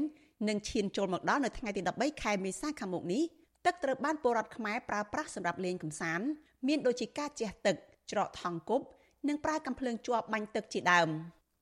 [0.49, 3.23] នឹងឈានចូលមកដល់នៅថ្ងៃទី13ខែមេសាខាងមុខនេះ
[3.67, 6.27] ទឹកត្រូវបានពលរដ្ឋខ្មែរប្រើប្រាស់សម្រាប់លេងកម្សាន្ត
[6.67, 7.77] មានដូចជាការជះទឹក
[8.12, 8.85] ច្រកថង់គប់
[9.29, 11.09] និងប្រើកាំភ្លើងជាប់បាញ់ទឹកជាដើម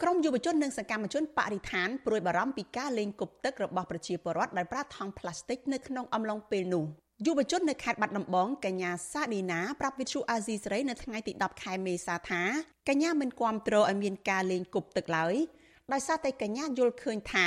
[0.03, 6.85] ក្រមយុវជននិងសកម្មជនបរិស្ថានព្រួយបារម្ភពីការលេងគប់ទឹករបស់ប្រជាពលរដ្ឋដែលប្រើថង់ប្លាស្ទិកនៅក្នុងអំឡុងពេលនោះ
[7.22, 12.42] យុវជននៅខេត្តបាត់ដំបងកញ្ញាសាឌីណាប្រាប់វិទ្យុអាស៊ីសេរីនៅថ្ងៃទី10ខែមេសាថា
[12.88, 15.35] កញ្ញាមិនគាំទ្រឲ្យមានការលេងគប់ទឹកឡើយ
[15.92, 17.46] ដោយសារតែកញ្ញាយល់ឃើញថា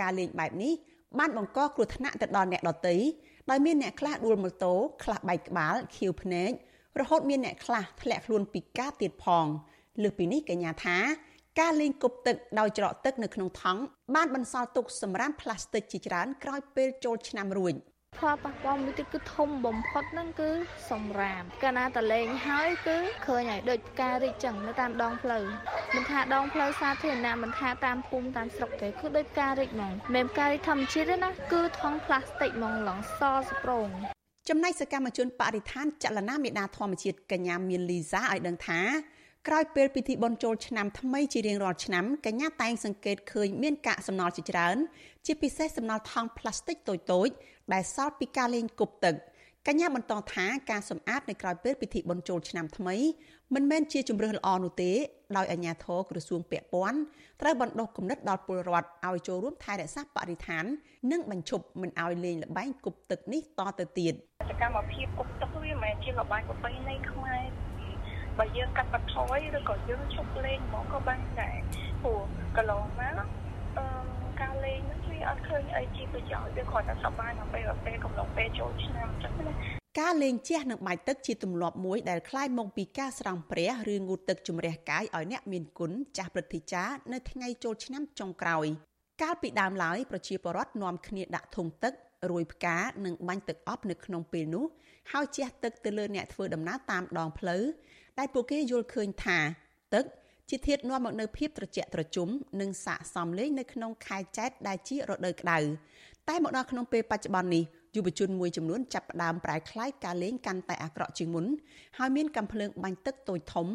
[0.00, 0.72] ការលេងបែបនេះ
[1.18, 2.96] បានបង្កគ្រោះថ្នាក់ទៅដល់អ្នកដទៃ
[3.50, 6.50] ដោយមានអ្នកខ្លះដួលម៉ូតូខ្លះបែកក្បាលខៀវភ្នែក
[7.00, 9.46] រហូតមានអ្នកខ្លះធ្លាក់ខ្លួនពីការទៀតផង
[10.02, 10.98] លើសពីនេះកញ្ញាថា
[11.60, 13.80] ការលេងគប់ទឹកដោយច្រកទឹកនៅក្នុងថង់
[14.14, 17.74] បានបន្សល់ទុកសម្រាមផ្លាស្ទិកជាច្រើនក្រោយពេលចូលឆ្នាំរួច
[18.22, 20.50] ផលប៉ះពាល់មួយទៀតគឺធំបំផុតហ្នឹងគឺ
[20.90, 22.96] សម្រាមកាលណាតលេងហើយគឺ
[23.26, 25.44] ឃើញហើយដូចផ្ការីកចឹងនៅតាមដងផ្លូវ
[25.94, 33.88] មិនថាដងផ្លូវសាធារណៈមិនថាតាមភូមិតាមស្រុកទេគឺដូចផ្ការីកហ្មងមិនផ្ការីកធម្មជាតិទេណាគឺថង់ផ្លាស្ទិកហ្មងឡងសស្ប្រង
[34.48, 38.80] ចំណែកសកម្មជនបរិស្ថានចលនាមេដាធម្មជាតិកញ្ញាមានលីសាឲ្យដឹងថា
[39.48, 44.76] ក្រោយពេលពិធីបុណ្យចូលឆ្នាំថ្មីជារៀងរាល់ឆ្នាំកញ្ញាតែងសង្កេតឃើញមានកាកសំណល់ជាច្រើន
[45.26, 46.94] ជាពិសេសសំណល់ថង់ផ្លាស្ទិកតូ
[47.26, 47.34] ចៗ
[47.72, 49.14] ដែលសល់ពីការលេងគប់ទឹក
[49.66, 52.96] កញ្ញាបន្តថាការសម្អាតនៅក្រោយពេលពិធីបុណ្យចូលឆ្នាំថ្មី
[53.54, 54.92] មិនមែនជាជំរើសល្អនោះទេ
[55.36, 56.98] ដោយអាជ្ញាធរក្រសួងពាក់ព័ន្ធ
[57.40, 60.64] ត្រូវបណ្ដុះគំនិតដល់ពលរដ្ឋឲ្យចូលរួមថែរក្សាបរិស្ថាន
[61.12, 64.14] និងបញ្ឈប់មិនឲ្យលេងល្បែងគប់ទឹកនេះតទៅទៀត
[64.50, 67.71] សកម្មភាពគប់ទឹកវាមិនមែនជាល្បែងប្រពៃណីខ្មែរ
[68.39, 71.57] បើយើងកាត់បន្ថយឬក៏យើងឈប់លេងហ្មងក៏បានដែរ
[72.03, 72.19] ព្រោះ
[72.57, 73.13] កន្លងមក
[73.77, 73.85] អឺ
[74.41, 79.53] ការលេងហ្នឹងវាអត់ឃើញអីជាប្រយោជន៍វាគ្រាន់តែសប្បាយនៅពេលពេលកំឡុងពេលចូលឆ្នាំអញ្ចឹងណា
[79.99, 88.65] ការលេងជះនឹងបាច់ទឹកជាទម្លាប់មួយដែលคล้ายមកពីការស្រង់ព្រះឬងូតទឹកជំរះកាយឲ្យអ្នកមានគុណចាស់ព្រឹទ្ធាចារ្យនៅថ្ងៃចូលឆ្នាំចុងក្រោយ
[89.21, 91.93] កាលពីដើមឡើយប្រជាពលរដ្ឋនាំគ្នាដាក់ធុងទឹក
[92.30, 94.64] រួយផ្កានិងបាញ់ទឹកអប់នៅក្នុងពេលនោះ
[95.12, 97.62] ហើយជះទឹកទៅលើអ្នកធ្វើដំណើរតាមដងផ្លូវ
[98.18, 99.38] ដែលពួកគេយល់ឃើញថា
[99.94, 100.04] ទឹក
[100.50, 102.28] ជាធាតុនាំមកនូវភាពត្រជាក់ត្រជុំ
[102.60, 105.58] និងស័ក្តិសមលេងនៅក្នុងខែចែកដែលជារដូវក្តៅ
[106.28, 107.64] តែមកដល់ក្នុងពេលបច្ចុប្បន្ននេះ
[107.96, 111.46] យុវជនមួយចំនួនចាប់ផ្ដើមប្រែក្លាយការលេងកាន់តែអាក្រក់ជាងមុន
[111.98, 113.66] ហើយមានកំភ្លើងបាញ់ទឹកតូចធំ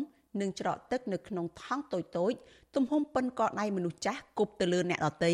[0.41, 2.33] និងច្រកទឹកនៅក្នុងថង់តូចតូច
[2.76, 5.32] ទំហំប៉ុនកដៃមនុស្សចាស់គប់ទៅលើអ្នកដទៃ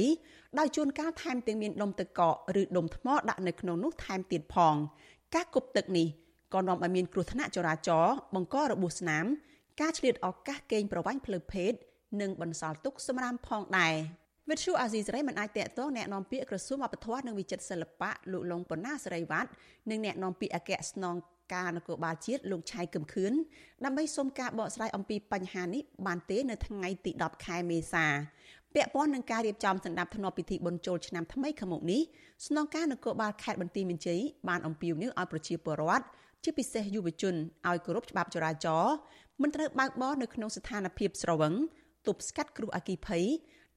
[0.59, 4.74] ដោយជួនកាលថែមទាំងមានដុំទឹកកកឬដុំថ្មដាក់នៅក្នុងនោះថែមទៀតផង
[5.34, 6.07] ការគប់ទឹកនេះ
[6.55, 9.24] ក៏នាំឲ្យមានគ្រោះថ្នាក់ចរាចរណ៍បង្ករបួសស្នាម
[9.80, 11.72] ការឆ្លៀតឱកាសកេងប្រវ័ញ្ចផ្លូវភេទ
[12.20, 13.95] និងបន្សល់ទុកសម្រាមផងដែរ
[14.51, 19.51] វិទ្យុអាស៊ីសេរីមិនអាចតកតងแนะនាំពាក្យក្រសួងវប្បធម៌និងវិចិត្រសិល្បៈលោកលងប៉ុណ្ណាសេរីវត្ត
[19.91, 21.16] និងแนะនាំពាក្យអគ្គស្នង
[21.54, 23.34] ការនគរបាលជាតិលោកឆៃកឹមខឿន
[23.86, 28.06] ដើម្បីសុំការបកស្រាយអំពីបញ្ហានេះបានទេនៅថ្ងៃទី10ខែមេសា
[28.76, 32.01] ពាក់ព័ន្ធនឹងការរៀបចំសម្ដាប់ធ្នាប់ពិធីបុណ្យចូលឆ្នាំថ្មីខាងមុខនេះ
[32.47, 36.06] ស្នងការនគរបាលខេត្តបន្ទាយមានជ័យបានអំពាវនាវឲ្យប្រជាពលរដ្ឋ
[36.43, 37.36] ជាពិសេសយុវជន
[37.70, 38.95] ឲ្យគោរពច្បាប់ចរាចរណ៍
[39.41, 41.54] មិនត្រូវបើកបរនៅក្នុងស្ថានភាពស្រវឹង
[42.08, 43.26] ទប់ស្កាត់គ្រោះអគ្គិភ័យ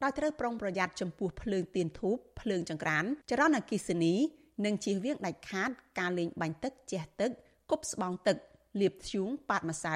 [0.02, 4.14] ដោយត្រូវប្រុងប្រយ័ត្នចំពោះភ្លើងទៀនធូបភ្លើងចង្ក្រានចរន្តអគ្គិសនី
[4.64, 7.30] និងជៀសវាងដាច់ខាតការលេងបាញ់ទឹកជះទឹក
[7.69, 8.37] គប់ស្បង់ទឹក
[8.79, 9.95] លាបធ្យូងប៉ាតម្សៅ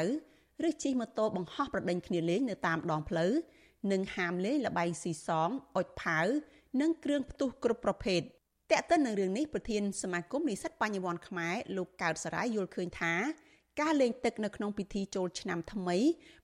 [0.68, 3.32] ឬជិះម៉ូតូបង្ហោះប្រដេញគ្នាលេងនៅតាមដងផ្លូវ
[3.92, 6.26] និងហាមលេងល្បែងស៊ីសងអុចផាវ
[6.82, 8.22] និងគ្រឿងផ្ទុះគ្រប់ប្រភេទ
[8.72, 13.14] តែកតិននឹងរឿងនេះប្រធានសមាគមនិស្សិតបញ្ញវន្តខ្មែរលោកកើតសរាយយល់ឃើញថា
[13.82, 15.98] ការលេងទឹកនៅក្នុងពិធីចូលឆ្នាំថ្មី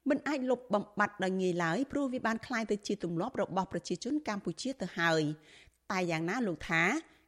[0.09, 5.24] មិនអាចលុបបំបាត់ដោយងាយឡើយព្រោះវាបានคล้ายទៅជាទម្លាប់របស់ប្រជាជនកម្ពុជាទៅហើយ
[5.91, 6.84] តែយ៉ាងណាលោកថា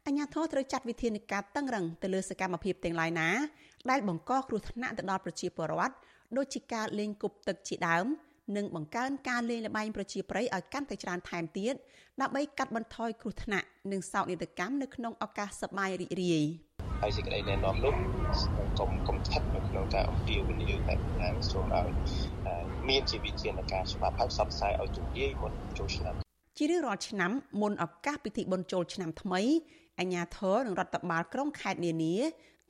[0.06, 3.30] អាញាធរត្រូវចាត់វិធានការតឹងរឹងទៅលើសកម្មភាពទាំងឡាយណា
[3.91, 5.95] ដែលបង្កគ្រោះថ្នាក់ទៅដល់ប្រជាពលរដ្ឋ
[6.37, 8.07] ដូចជាការលេងគប់ទឹកជាដើម
[8.57, 11.75] និងបង្កើនការលេងល្បែងប្រជាប្រិយឲ្យកាន់តែច្រើនថែមទៀត
[12.21, 16.45] ដើម្បីកាត់បន្ថយគ្រោះថ្នាក់និងសោកនាដកម្មនៅក្នុងឱកាសសប្បាយរីករាយ
[17.03, 17.95] ហើយសេចក្តីណែនាំនោះ
[18.79, 21.89] កុំកុំស្ថិតនៅក្នុងការអំពាវនាវតែខាងសូមឲ្យ
[22.89, 26.15] មានជាវិធានការច្បាប់ហើយផ្សព្វផ្សាយឲ្យទូលាយមុនចូលឆ្នាំ
[26.57, 29.43] ជារៀងរាល់ឆ្នាំមុនឱកាសពិធីបុណ្យចូលឆ្នាំថ្មី
[29.99, 32.17] អាជ្ញាធរនិងរដ្ឋបាលក្រុងខេត្តនានា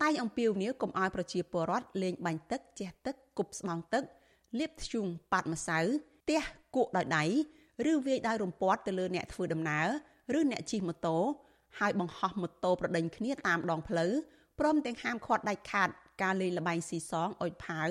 [0.02, 4.04] តែងអំពាវនាវកុំឲ្យប្រជាពលរដ្ឋលេងបាញ់ទឹកជះទឹកគប់ស្បង់ទឹក
[4.58, 5.78] លាបធ្យូងប៉ាត់ម្សៅ
[6.28, 6.42] ទះ
[6.76, 7.24] គក់ដោយដៃ
[7.90, 9.88] ឬវាយដោយរំពាត់ទៅលើអ្នកធ្វើដំណើរ
[10.38, 11.16] ឬអ្នកជិះម៉ូតូ
[11.78, 14.12] ហើយបង្ហោះម៉ូតូប្រដេញគ្នាតាមដងផ្លូវ
[14.58, 15.88] ព្រមទាំងហាមឃាត់ដាច់ខាត
[16.22, 17.88] ការលេងល្បែងស៊ីសងអុចផាវ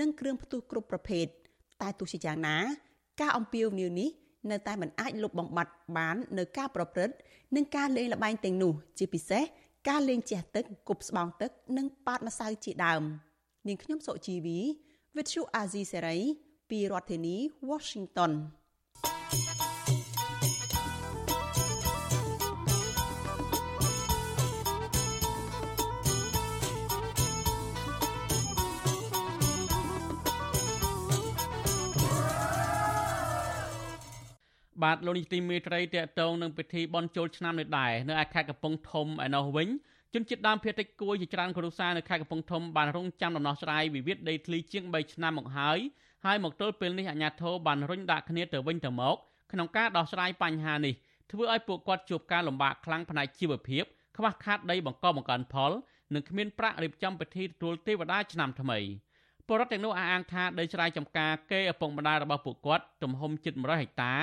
[0.00, 1.26] និងគ្រឿងផ្ទុះគ្រប់ប្រភេទ
[1.82, 2.58] តែទោះជាយ៉ាងណា
[3.20, 4.10] ការអំពាវនាវនេះ
[4.50, 7.14] នៅតែមិនអាចលុបបំបាត់បាននៅការប្រព្រឹត្ត
[7.56, 9.44] និងការលេងល្បែងទាំងនោះជាពិសេស
[9.88, 13.02] ការលេងជះទឹកគប់ស្បោងទឹក និងប៉ាតម្សៅជាដើម
[13.68, 14.58] នាងខ្ញុំសុជីវី
[15.14, 16.20] With you Azizi Serai
[16.70, 17.36] ពីរដ្ឋធានី
[17.70, 18.32] Washington
[34.82, 39.68] បាទលោកនេះទីមេត្រីតកតងនឹងពិធីបន់ជោលឆ្នាំនេះដែរនៅឯខេត្តកំពង់ធំឯណោះវិញ
[40.14, 45.78] ជនជាតិដើមភាគតិចគួយជាច្រើនគ្រួសារនៅខេត្តកំពង់ធំបានរងចាំដំណោះស្រាយវិវាទដីធ្លីជាង3ឆ្នាំមកហើយ
[46.24, 49.16] ហើយមកទល់ពេលនេះអាជ្ញាធរបានរុញដាក់គ្នាទៅវិញទៅមក
[49.52, 50.94] ក្នុងការដោះស្រាយបញ្ហានេះ
[51.30, 53.84] ធ្វើឲ្យពួកគាត់ជួបការលំបាកខ្លាំងផ្នែកជីវភាព
[54.16, 55.72] ខ្វះខាតដីបង្កបង្កើនផល
[56.14, 58.78] និងគ្មានប្រាក់រៀបចំពិធីទទួលទេវតាឆ្នាំថ្មី
[59.46, 64.14] ពលរដ្ឋទាំងនោះអះអាងថាដីស្រែចម្ការគេឪពុកម្ដាយរបស់ពួកគាត់ទំហំជិត100ហិកតា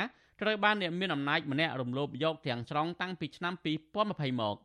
[0.41, 3.53] ត្រូវបានអ្នកមានអំណាចម្នាក់រំលោភយកទាំងស្រុងតាំងពីឆ្នាំ
[3.97, 4.57] 2020មក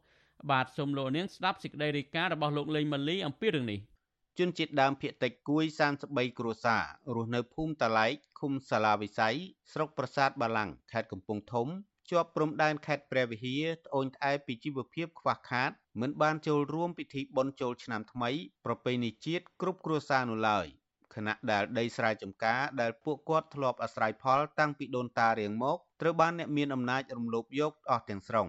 [0.50, 3.80] បាទសូមលោកនាងស្ដាប់សេចក្តីរាយការណ៍របស់លោកលេងម៉ាលីអំពីរឿងនេះ
[4.38, 5.64] ជនជាតិដើមភាគតិចគួយ
[6.02, 6.82] 33គ្រួសារ
[7.14, 9.36] រស់នៅភូមិតាឡែកឃុំសាឡាវិស័យ
[9.72, 11.68] ស្រុកប្រាសាទបាឡាំងខេត្តកំពង់ធំ
[12.10, 15.70] ជាប់ព្រំដែនខេត្តព្រះវិហារត្អូញត្អែពីជីវភាពខ្វះខាត
[16.00, 18.30] មិនបានចូលរួមពិធីបុណ្យចូលឆ្នាំថ្មី
[18.64, 20.66] ប្រពៃណីជាតិគ្រប់គ្រួសារនោះឡើយ
[21.16, 28.46] ខណៈដែលដីស្រែចម្ការដែលពួកគាត់ធ្លាប់អាស្រ័យផលតាំងពីដូនតារៀងមកត្រូវបានអ្នកមានអំណាចរំលោភយកអស់ទាំងស្រុង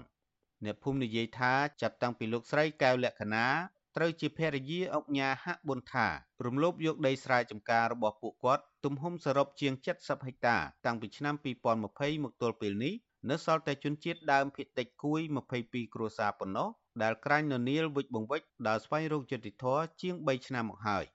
[0.65, 3.47] អ្នកភូមិនិយាយថាចាប់តាំងពីលោកស្រីកែវលក្ខណា
[3.95, 6.07] ត្រូវជាភរិយាអុកញ៉ាហាក់ប៊ុនថា
[6.45, 11.35] រំលោភយកដីស្រែចម្ការរបស់ពួកគាត់ទំហំសរុបជាង70ហិកតា តាំងពីឆ្នាំ
[11.79, 12.93] 2020មកទល់ពេលនេះ
[13.29, 15.21] នៅសល់តែជនជាតិដើមភាគតិចគួយ
[15.57, 16.69] 22គ្រួសារប៉ុណ្ណោះ
[17.03, 21.05] ដែលក្រាញ់ននៀលវិចបង្វិចដើរស្វែងរកយុត្តិធម៌ជាង3ឆ្នាំមកហើយ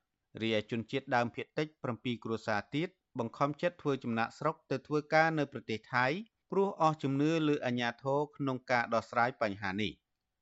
[0.41, 1.67] រីឯជនជាតិដើមភាគតិច
[1.97, 6.07] 7គ្រួសារទៀតបង្ខំចិត្តធ្វើចំណាក់ស្រុកទៅធ្វើការនៅប្រទេសថៃ
[6.51, 9.93] ព្រោះអស់ជំនឿលើអាញាធរក្នុងការដោះស្រាយបញ្ហានេះ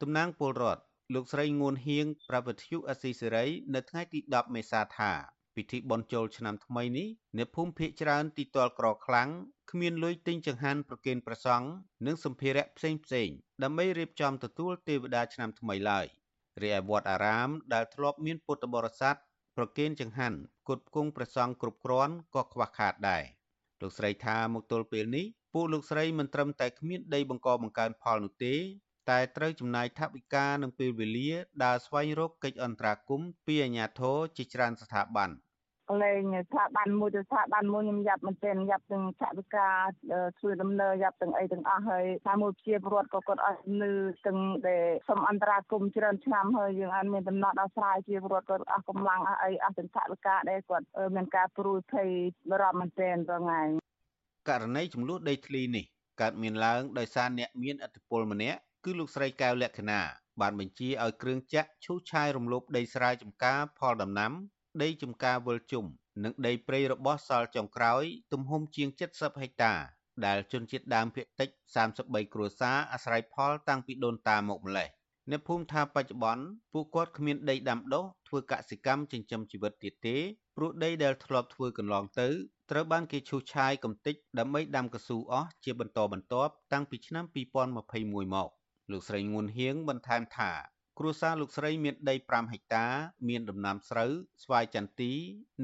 [0.03, 0.83] តំណាងពលរដ្ឋ
[1.15, 5.13] លោកស្រីងួនហៀងប្រពន្ធយុអស៊ីសេរីនៅថ្ងៃទី10មេសាថា
[5.57, 9.29] ពិធីបុណ្យចូលឆ្នាំថ្មីនេះអ្នកភូមិភៀកច្រើនទីតលក្រខ្លាំង
[9.71, 11.69] គ្មានលុយទិញចង្ហាន់ប្រគេនព្រះសង្ឃ
[12.07, 13.29] និងសម្ភារៈផ្សេងផ្សេង
[13.63, 16.07] ដើម្បីរៀបចំទទួលទេវតាឆ្នាំថ្មីឡើយ
[16.63, 19.17] រីឯវត្តអារាមដែលធ្លាប់មានពុទ្ធបរិស័ទ
[19.57, 20.39] ប្រគេនចង្ហាន់
[20.69, 23.23] គុតគង់ព្រះសង្ឃគ្រប់គ្រាន់ក៏ខ្វះខាតដែរ
[23.81, 28.55] លោកស្រីថាមកទល់ពេលនេះពួកលោកស្រីមិនត្រឹមតែគ្មានដីបង្កបង្កើនផលនោះទេ
[29.11, 31.33] តែត្រូវចំណាយថវិកានិងពេលវេលា
[31.65, 35.31] ដើរស្វែងរកកិច្ចអន្តរាគមន៍ពីអាជ្ញាធរជាច្រើនស្ថាប័ន
[36.05, 39.69] លេងស្ថាប័នមួយទៅស្ថាប័នមួយខ្ញុំយ៉ាប់មែនទែនយ៉ាប់ទាំងឆវិកា
[40.39, 43.93] ធ្វើដំណើរយ៉ាប់ទាំងអីទាំងអស់ហើយតាមមួយជាពលរដ្ឋក៏គាត់អស់លឺ
[44.27, 44.39] ទាំង
[44.69, 50.87] ដែលសុំអន្តរាគមច្រើនឆ្នាំហើយយើងអត់មានដំណោះដោះស្រាយជាពលរដ្ឋគាត់អស់កម្លាំងអស់អីអស់ទាំងឆវិកាដែលគាត់
[51.17, 52.09] មានការព្រួយភ័យ
[52.51, 53.63] បារម្ភមែនទែនរាល់ថ្ងៃ
[54.49, 55.85] ករណីចំនួនដីធ្លីនេះ
[56.21, 60.01] កើតមានឡើងដោយសារអ្នកមានឥទ្ធិពលម្នាក់គឺលោកស្រីកែវលក្ខណា
[60.41, 64.33] បានបញ្ជាឲ្យគ្រឿងចាក់ឈូសឆាយរំលោភដីស្រែចម្ការផលដំណាំ
[64.83, 65.85] ដីចម្ការវិលជុំ
[66.25, 69.75] និងដីព្រៃរបស់សល់ចុងក្រោយ ទំហំជាង70ហិកតា
[70.27, 71.49] ដែលជនជាតិដើមភាគតិច
[71.91, 74.89] 33គ្រួសារអាស្រ័យផលតាំងពីដូនតាមកម្លេះ
[75.31, 80.17] អ្នកភូមិថាបច្ចុប្បន្នពួកគាត់គ្មានដីដាំដុះធ្វើកសិកម្មចិញ្ចឹមជីវិតទៀតទេ
[80.57, 82.29] ព្រោះដីដែលធ្លាប់ធ្វើកន្លងទៅ
[82.71, 88.49] ត្រូវបានគេឈូសឆាយកំទេចដើម្បីដាំកស៊ូអស់ជាបន្តបន្ទាប់តាំងពីឆ្នាំ2021មក
[88.91, 90.53] លោកស្រីងួនហៀងបន្ថែមថា
[91.03, 92.87] គ្រួសារលោកស្រីមានដី5ហិកតា
[93.29, 94.13] មានដំណាំស្រូវ
[94.45, 95.13] ស្វាយចន្ទី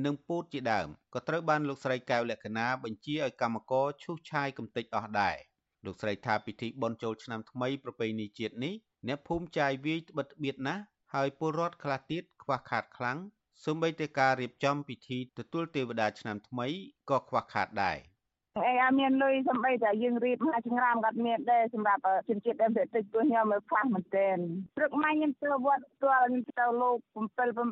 [0.05, 5.37] និងពោតជាដើមក៏ត្រូវបានលោកស្រីកែវលក្ខណាបញ្ជាឲ្យកម្មករឈូសឆាយកំទេចអស់ដែរ
[5.85, 8.75] លោកស្រីថាពិធីបុណ្យចូលឆ្នាំថ្មីប្រពៃណីជាតិនេះ
[9.09, 10.83] អ្នកភូមិចាយវាយត្បិតត្បៀតណាស់
[11.15, 13.19] ហើយពលរដ្ឋខ្លះទៀតខ្វះខាតខ្លាំង
[13.65, 16.69] សូម្បីតែការរៀបចំពិធីទទួលទេវតាឆ្នាំថ្មី
[17.11, 17.99] ក៏ខ្វះខាតដែរ។
[18.65, 24.37] អីអត់មានលុយសំបីតែយើងរៀបមហាចង្រាមក៏មានដែរសម្រាប់ជនជាតិដើមភាគតិចព្រោះខ្ញុំមើលខ្លះមែនទែន
[24.77, 27.19] ព្រឹកម៉ាញ់ខ្ញុំទៅវត្តផ្ទាល់ខ្ញុំទៅលោក7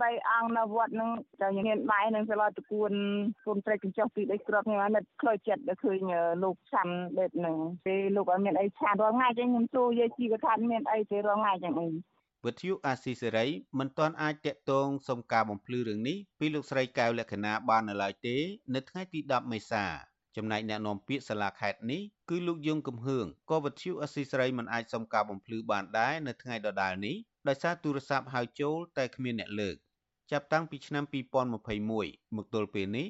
[0.03, 1.11] 8អង្គនៅវត្តហ្នឹង
[1.41, 2.93] តែខ្ញុំមានបាយនឹងស្លោតគួន
[3.47, 6.01] គុំត្រេកកញ្ចុះពីដីក្របខ្ញុំអត់ខ្លោចចិត្តដល់ឃើញ
[6.43, 7.57] លោកឆាន់បែបហ្នឹង
[7.87, 11.91] ពេលលោកអត់មានអីឆានរាល់ថ្ងៃចឹងខ្ញុំសួរយាយជីក៏ថាមានអីទេរាល់ថ្ងៃចឹងអី
[12.47, 13.47] វិទ្យុអាស៊ីសេរី
[13.79, 18.37] មិនទាន់អាចតាក់ទងសុំការបំភ្លឺរឿងនេះពីលោកស្រីកែវលក្ខណាបាននៅឡើយទេ
[18.75, 19.85] នៅថ្ងៃទី10មេសា
[20.37, 27.17] ចំណែកអ្នកនាំពាក្យសាលាខេត្តនេះគឺលោកយងកំហឿងក៏វិទ្យុអស៊ីសេរីមិនអាចសុំការបំភ្លឺបានដែរនៅថ្ងៃដដែលនេះ
[27.49, 29.77] ដោយសារទូរស័ព្ទហៅចូលតែគ្មានអ្នកលើក
[30.31, 31.05] ចាប់តាំងពីឆ្នាំ
[31.71, 33.09] 2021មកទល់ពេលនេះ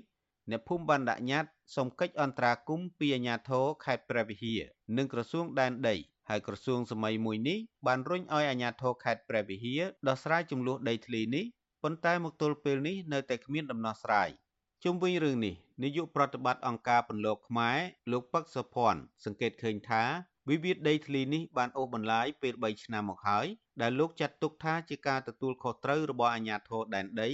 [0.50, 4.60] អ្នកភូមិបានដាក់ញត្តិសុំកិច្ចអន្តរាគមន៍ពីអាជ្ញាធរខេត្តព្រះវិហារ
[4.96, 5.96] និងក្រសួងដែនដី
[6.28, 11.44] ហើយក្រសួងសម័យមួយនេះបានរុញឲ្យអាជ្ញាធរខេត្តព្រះវិហារដោះស្រាយចំនួនដីធ្លីនេះ
[11.82, 14.28] ប៉ុន្តែមកទល់ពេលនេះនៅតែគ្មានដំណោះស្រាយ
[14.86, 17.78] ជុំវិញរឿងនេះនាយកប្រតិបត្តិអង្គការពន្លកខ្មែរ
[18.12, 20.02] លោកពឹកសុភ័ណ្ឌសង្កេតឃើញថា
[20.50, 23.46] វិវាទដីធ្លីនេះបានអូសបន្លាយពេល3ឆ្នាំមកហើយ
[23.82, 27.30] ដែលលោកចាត់ទុកថាជាការទទួលខុសត្រូវរបស់អាជ្ញាធរដែនដី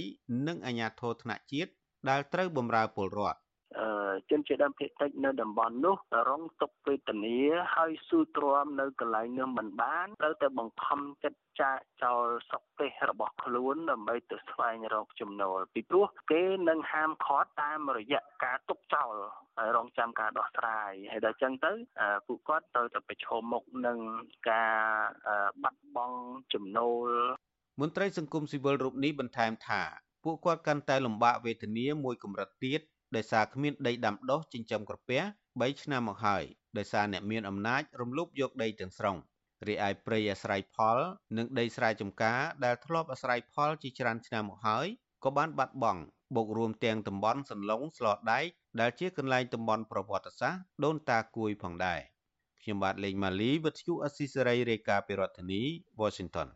[0.47, 1.71] និងអាជ្ញាធរថ្នាក់ជាតិ
[2.09, 3.39] ដែលត្រូវបម្រើពលរដ្ឋ
[4.29, 5.95] ជនជាតិដើមភាគតិចនៅតំបន់នោះ
[6.29, 7.37] រងទុកវេទនា
[7.75, 19.13] ហើយស៊ូទ្រាំនៅកន្លែងនោះមិនបានត្រូវតែបង្ខំចិត្តចាកចោលសុកទេសរបស់ខ្លួនដើម្បីទៅស្វែងរកចំណូលពីព្រោះគេនឹងហាមឃាត់តាមរយៈការទុកចោល
[19.57, 21.71] ហើយរងចាំការដោះស្រាយហើយដល់ចឹងទៅ
[22.27, 23.99] ពួកគាត់ត្រូវតែប្រឈមមុខនឹង
[24.51, 24.79] ការ
[25.63, 26.19] បាត់បង់
[26.53, 27.09] ចំណូល
[27.81, 29.81] មន្ត្រីសង្គមស៊ីវិលរូបនេះបន្ថែមថា
[30.23, 32.81] ពួកគាត់កាន់តែលំបាកវេទនាមួយកម្រិតទៀត
[33.15, 36.43] ដោយសារគ្មានដីដាំដុះចិញ្ចឹមក្រពះ3ឆ្នាំមកហើយ
[36.77, 39.17] ដោយសារអ្នកមានអំណាចរំលោភយកដីទាំងស្រុង
[39.67, 40.99] រីឯព្រៃអាស្រ័យផល
[41.37, 44.87] និងដីស្រែចម្ការដែលធ្លាប់អាស្រ័យផលជាច្រើនឆ្នាំមកហើយ
[45.23, 46.01] ក៏បានបាត់បង់
[46.35, 48.45] បូករួមទាំងតំបន់សន្លងស្លដែក
[48.79, 51.99] ដែលជាកន្លែងតំបន់ប្រវត្តិសាស្ត្រដូនតាគួយផងដែរ
[52.61, 55.61] ខ្ញុំបាទលេងម៉ាលីវិទ្យុអស៊ីសេរីរាយការណ៍ពីរដ្ឋធានី
[56.01, 56.47] Washington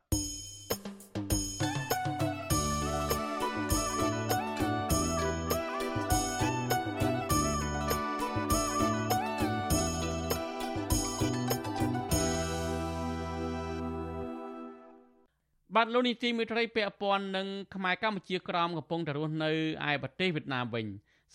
[15.75, 19.51] បាទលោកនីតិមេត្រីពាក់ព័ន្ធនឹងខ្មែរកម្ពុជាក្រមកំពុងតែរស់នៅ
[19.89, 20.85] ឯប្រទេសវៀតណាមវិញ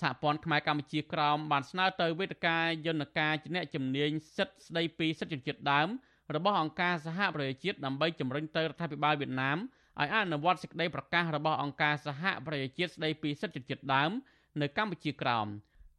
[0.01, 5.88] សហព័ន្ធខ្មែរកម្ពុជាក្រមបានស្នើទៅវេទិកាយន្តការជាអ្នកជំនាញសិទ្ធិស្ដីពីសិទ្ធិជនជាតិដើម
[6.34, 9.59] របស់អង្គការសហប្រជាជាតិដើម្បីជំរុញទៅរដ្ឋាភិបាលវៀតណាម
[10.01, 14.11] ឲ្យអនុវត្តសេចក្តីប្រកាសរបស់អង្គការសហប្រជាជាតិស្តីពីសិទ្ធិជនជាតិដើម
[14.61, 15.47] នៅកម្ពុជាក្រោម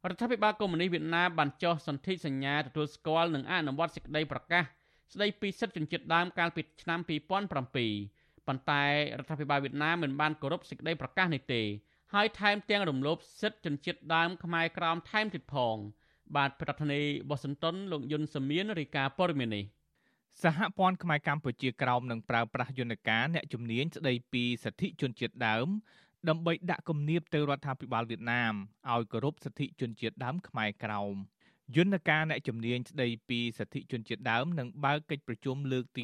[0.08, 4.64] រដ្ឋាភិបាលកុម្មុយនីសវៀតណាមបានចុះសន្ធិសញ្ញាទទួលស្គាល់និងអនុវត្តសេចក្តីប្រកាស
[5.12, 8.84] ស្តីពីសិទ្ធិជនជាតិដើមកាលពីឆ្នាំ2007 ប៉ុន្តែ
[9.18, 11.62] រដ្ឋាភិបាលវៀតណាមមិនបានគោរពសេចក្តីប្រកាសនេះទេ
[12.14, 15.76] ហើយថែមទាំងរំលោភសិទ្ធិជនជាតិដើមខ្មែរក្រោមថែមទៀតផង
[16.36, 19.64] បាទប្រធានាធិបតីវ៉ាស៊ីនតោនលោកយុនសាមៀនរាយការណ៍ព័ត៌មាននេះ
[20.42, 25.68] សហព័ន្ធខ្មែរកម្ពុជាក្រោមនឹងប្រើប្រាស់យន្តការអ្នកជំនាញស្ដីពីសិទ្ធិជនជាតិដើម
[26.28, 28.54] ដើម្បីដាក់គំនាបទៅរដ្ឋាភិបាលវៀតណាម
[28.92, 31.14] ឲ្យគោរពសិទ្ធិជនជាតិដើមខ្មែរក្រោម
[31.76, 36.02] យន្តការអ្នកជំនាញស្ដីពីសិទ្ធិជនជាតិដើមនឹងបើកកិច្ចប្រជុំលើកទី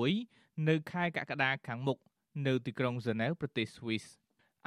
[0.00, 1.98] 16 នៅខែកក្កដាខាងមុខ
[2.46, 4.04] នៅទីក្រុងហ្សឺណែវប្រទេសស្វីស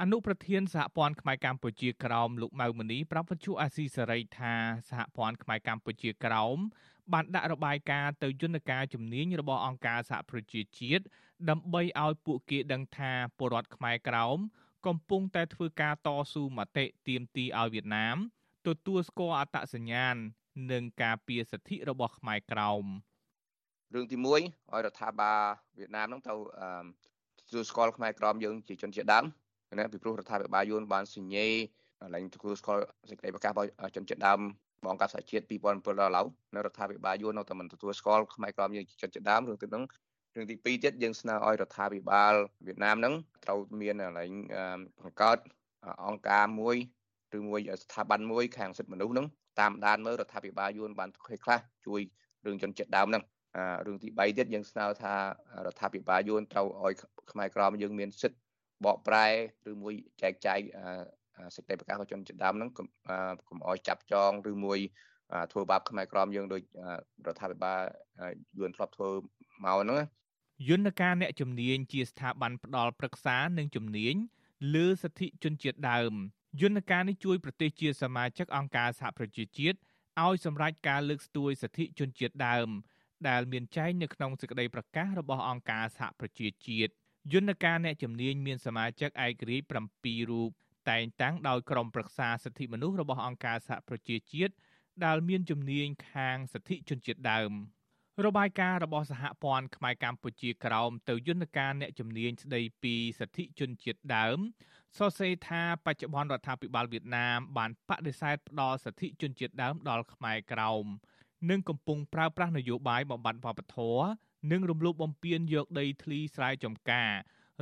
[0.00, 4.54] អនុប្រធានសហព័ន្ធខ្មែរកម្ពុជាក្រោមលោកម៉ៅមនីប្រាប់វិទ្យុអាស៊ីសេរីថា
[4.90, 6.58] សហព័ន្ធខ្មែរកម្ពុជាក្រោម
[7.12, 11.04] បានដាក់របាយការណ៍ទៅយន្តការជំនាញរបស់អង្គការសហប្រជាជាតិ
[11.50, 14.38] ដើម្បីឲ្យពួកគេដឹងថាពលរដ្ឋខ្មែរក្រោម
[14.86, 18.16] កំពុងតែធ្វើការតស៊ូមតិទាមទារឲ្យវៀតណាម
[18.66, 20.16] ទទួលស្គាល់អត្តសញ្ញាណ
[20.72, 22.84] និងការពារសិទ្ធិរបស់ខ្មែរក្រោម
[23.94, 24.42] រឿងទី1ឲ្យ
[24.86, 25.40] រដ្ឋាភិបាល
[25.78, 26.32] វៀតណាមនឹងទៅ
[27.38, 29.24] ទទួលស្គាល់ខ្មែរក្រមយើងជាជនជាតិដើម
[29.78, 31.46] ណាពីព្រោះរដ្ឋាភិបាលយួនបានសញ្ញេ
[32.14, 34.40] ឡើងទទួលស្គាល់សេចក្តីប្រកាសរបស់ជនជាតិដើម
[34.86, 36.22] បងកាសសហជាតិ2007ដល់ឡៅ
[36.54, 39.84] នៅរដ្ឋាភិបាលយួននៅតែមិនទទួលស្គាល់ខ្មែរក្រមយើងជាជនជាតិដើមរឿងទីហ្នឹង
[40.34, 42.34] រឿងទី2ទៀតយើងស្នើឲ្យរដ្ឋាភិបាល
[42.66, 43.14] វៀតណាមហ្នឹង
[43.44, 44.32] ត្រូវមានកន្លែង
[45.02, 45.38] បង្កើត
[46.06, 46.76] អង្គការមួយ
[47.36, 49.26] ឬមួយស្ថាប័នមួយខាងសិទ្ធិមនុស្សហ្នឹង
[49.60, 52.00] តាមដានមើលរដ្ឋាភិបាលយួនបានធ្វើខ្លះជួយ
[52.46, 53.22] រឿងជនជាតិដើមហ្នឹង
[53.86, 55.14] រឿងទី3ទៀតយើងស្នើថា
[55.66, 56.94] រដ្ឋាភិបាលយួនត្រូវឲ្យ
[57.32, 58.40] ខ្មែរក្រមយើងមានសិទ្ធិ
[58.84, 59.26] បកប្រែ
[59.70, 60.58] ឬមួយចែកចាយ
[61.56, 62.70] សេចក្តីប្រកាសរបស់ជនជាតិដើមហ្នឹង
[63.48, 64.78] កុំឲ្យចាប់ចងឬមួយ
[65.52, 66.60] ធ្វើបាបខ្មែរក្រមយើងដោយ
[67.26, 67.80] រដ្ឋាភិបាល
[68.58, 69.10] យួនធ្លាប់ធ្វើ
[69.64, 70.00] មកហ្នឹង
[70.68, 74.14] យន្តការអ្នកជំនាញជាស្ថាប័នផ្ដល់ប្រឹក្សានិងជំនាញ
[74.74, 76.12] លើសិទ្ធិជនជាតិដើម
[76.60, 79.78] យន្តការនេះជួយប្រទេសជាសមាជិកអង្គការសហប្រជាជាតិ
[80.24, 82.68] ឲ្យសម្រេចការលើកស្ទួយសិទ្ធិជនជាតិដើម
[83.28, 86.92] ដែលមានចែងនៅក្នុងសេចក្តីប្រកាសរបស់អង្គការសហប្រជាជាតិ
[87.32, 89.66] យន្តការអ្នកជំនាញមានសមាជិកឯករាជ្យ
[90.26, 90.50] 7រូប
[90.90, 94.54] តែងតាំងដោយក្រុមប្រឹក្សាសិទ្ធិមនុស្សរបស់អង្គការសហប្រជាជាតិ
[95.04, 97.52] ដែលមានជំនាញខាងសិទ្ធិជនជាតិដើម
[98.26, 104.38] របាយការណ៍របស់សហព័ន្ធខ្មែរកម្ពុជាក្រោមទៅយន្តការអ្នកជំនាញស្ដីពីសិទ្ធិជនជាតិដើម
[104.98, 110.84] សរសេរថាបច្ចុប្បន្នរដ្ឋាភិបាលវៀតណាមបានបដិសេធផ្ដល់សិទ្ធិជនជាតិដើមដល់ខ្មែរក្រោម
[111.48, 114.04] និងកំពុងប្រើប្រាស់នយោបាយបំបត្តិវប្បធម៌
[114.50, 117.10] និងរំលោភបំពានយកដីធ្លីស្រែចម្ការ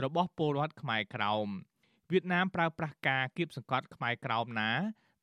[0.04, 1.46] របស់ពលរដ្ឋខ្មែរក្រោម
[2.10, 4.70] វៀតណាមប្រើប្រាស់ការគៀបសង្កត់ខ្មែរក្រោមណា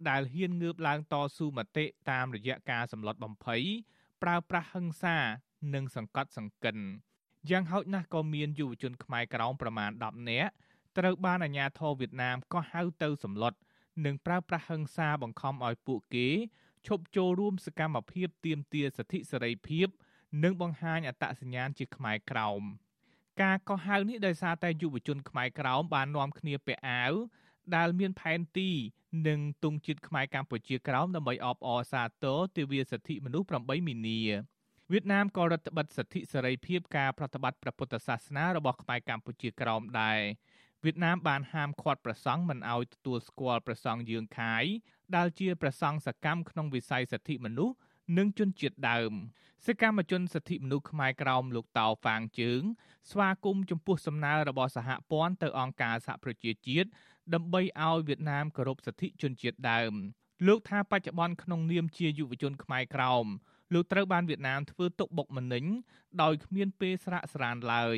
[0.10, 3.64] ដែលហ៊ានងើបឡើងតស៊ូមតិតាមរយៈការសម្លុតបំភ័យ
[4.24, 5.18] ប្រើប្រាស់ហិង្សា
[5.74, 6.78] និងសង្កត់សង្កិន
[7.50, 10.52] យ៉ាងហោចណាស់ក៏មានយុវជនខ្មែរក្រោមប្រមាណ10នាក់
[10.98, 13.54] ត្រូវបានអាជ្ញាធរវៀតណាមកោះហៅទៅសម្លុត
[14.06, 16.28] និងប្រើប្រាស់ហិង្សាបង្ខំឲ្យពួកគេ
[16.88, 19.88] ឈប់ចូលរួមសកម្មភាពទាមទារសិទ្ធិសេរីភាព
[20.44, 22.62] និងបង្ហាញអត្តសញ្ញាណជាខ្មែរក្រោម
[23.42, 27.14] ការកោះហៅនេះដោយសារតែយុវជនខ្មែរក្រោមបាននាំគ្នាពាក់អាវ
[27.76, 28.70] ដែលមានផែនទី
[29.28, 34.22] និងទង់ជាតិខ្មែរកម្ពុជាក្រោមដើម្បីអបអរសាទរទិវាសិទ្ធិមនុស្ស8មីនា
[34.92, 40.20] វៀតណាមក៏រដ្ឋបិទសិទ្ធិសេរីភាពការប្រតិបត្តិព្រះពុទ្ធសាសនារបស់ខ្មែរកម្ពុជាក្រោមដែរ
[40.84, 44.66] វៀតណាមបានហាមឃាត់ព្រះសង្ឃមិនឲ្យទទួលស្គាល់ព្រះសង្ឃយើងខាយ
[45.16, 47.76] ដែលជាព្រះសង្ឃសកម្មក្នុងវិស័យសិទ្ធិមនុស្ស
[48.18, 49.12] និងជនជាតិដើម
[49.68, 52.62] សកម្មជនសិទ្ធិមនុស្សខ្មែរក្រោមលោកតៅហ្វាងជើង
[53.10, 56.90] ស្វាគមន៍ចំពោះសំណើរបស់សហព័ន្ធទៅអង្គការសហប្រជាជាតិ
[57.34, 59.94] ដើម្បីឲ្យវៀតណាមគោរពសិទ្ធិជនជាតិដើម
[60.48, 63.26] លោកថាបច្ចុប្បន្នក្នុងនាមជាយុវជនខ្មែរក្រោម
[63.74, 65.66] លោកត្រូវបានវៀតណាមធ្វើទុកបុកម្នេញ
[66.22, 67.98] ដោយគ្មានពេលស្រាកស្រានឡើយ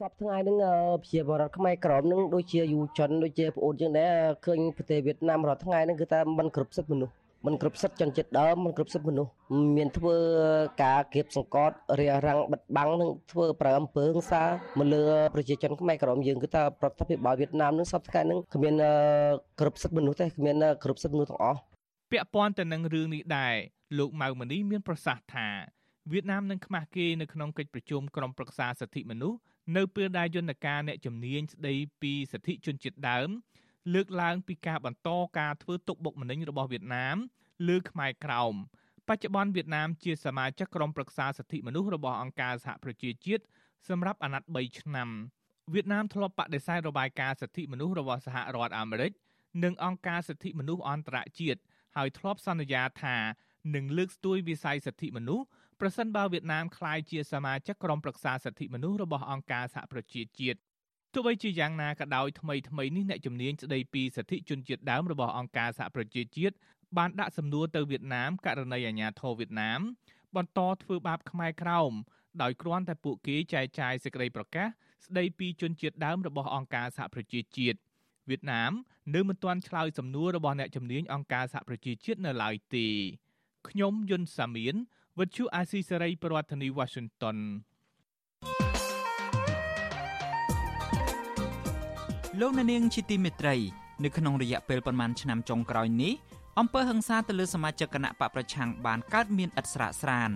[0.00, 0.56] សពថ្ងៃហ្នឹង
[1.02, 4.12] ប្រជាពលរដ្ឋខ្មែរក្រមហ្នឹងដូចជាយុវជនដូចជាប្អូនជាងដែរ
[4.46, 7.14] ឃើញប្រទេសវៀតណាមរាល់ថ្ងៃហ្នឹងគឺថាมันគ្រប់សិទ្ធិមនុស្ស
[7.46, 9.30] มันគ្រប់សិទ្ធិជនជាតិដើមมันគ្រប់សិទ្ធិមនុស្ស
[9.76, 10.16] មានធ្វើ
[10.82, 14.42] ការគៀបសង្កត់រារាំងបិទបាំងនឹងធ្វើប្រើអំពើហិង្សា
[14.78, 15.02] មកលើ
[15.34, 18.74] ប្រជាជនខ្មែរក្រមយើងគឺថាប្រតិភិបាលវៀតណាមនឹងសពថ្ងៃនឹងគ្មាន
[19.60, 21.60] គ្រប់សិទ្ធិមនុស្សទេគ្មានគ្រប់សិទ្ធិមនុស្សទាំងអស់
[22.10, 23.54] ពាក់ព័ន្ធទៅនឹងរឿងនេះដែរ
[23.98, 25.48] លោកម៉ៅមនីមានប្រសាសន៍ថា
[26.12, 29.38] វៀតណាមនឹងខ្មាស់គេនៅក្នុងកិច្ចប្រជុំក្រុមប្រឹក្សាសិទ្ធិមនុស្ស
[29.75, 33.29] នៅពេលដែលយន្តការអ្នកជំនាញស្ដីពីសិទ្ធិជនជាតិដើម
[33.93, 35.09] លើកឡើងពីការបន្ត
[35.39, 37.17] ការធ្វើទុកបុកម្នេញរបស់វៀតណាម
[37.67, 38.53] លើខ្មែរក្រោម
[39.07, 43.43] បច្ចុប្បន្នវៀតណាមជាសមាជិកក្រុមប្រឹក្សាសិទ្ធិមនុស្សរបស់អង្គការសហប្រជាជាតិ
[43.89, 45.09] សម្រាប់អាណត្តិ3ឆ្នាំ
[45.73, 49.11] វៀតណាមធ្លាប់បដិសេធរបាយការណ៍សិទ្ធិមនុស្សរបស់សហរដ្ឋអាមេរិក
[49.63, 51.59] និងអង្គការសិទ្ធិមនុស្សអន្តរជាតិ
[51.95, 53.17] ហើយធ្លាប់សន្យាថា
[53.75, 55.45] នឹងលើកស្ទួយវិស័យសិទ្ធិមនុស្ស
[55.79, 60.59] ប្រសិនបើវៀតណាមក្លាយជាសមាជិកក្រុមប្រឹក្សាសិទ្ធិមនុស្សរបស់អង្គការសហប្រជាជាតិ
[61.13, 66.55] ទោះបីជាយ៉ាងណាក៏ដោយថ្មីថ្មីនេះអ្នកជំនាញស្ដីពីសិទ្ធិជនជាតិដើមរបស់អង្គការសហប្រជាជាតិ
[66.97, 69.81] បានដាក់សំណួរទៅវៀតណាមករណីអាញាធរវៀតណាម
[70.35, 71.91] បន្តធ្វើបាបខ្មែរក្រោម
[72.41, 74.67] ដោយគ្រាន់តែពួកគេចែកចាយសេចក្តីប្រកាស
[75.05, 77.79] ស្ដីពីជនជាតិដើមរបស់អង្គការសហប្រជាជាតិ
[78.29, 78.71] វៀតណាម
[79.15, 82.87] នៅមិនទាន់ឆ្លើយសំណួររបស់អ្នកជំនាញអង្គការសហប្រជាជាតិនៅឡើយទេ
[83.69, 84.75] ខ្ញុំយុនសាមៀន
[85.19, 87.37] វិទ្យុអាស៊ីសេរីប្រធានាធិបតី Washington
[92.39, 93.55] លោកនាងជាទីមេត្រី
[94.03, 96.13] នៅក្នុងរយៈពេលប្រមាណឆ្នាំចុងក្រោយនេះ
[96.59, 100.31] អំពើហិង្សាទៅលើសមាជិកគណៈបកប្រឆាំងបានកើតមានឥតស្រាកស្រាន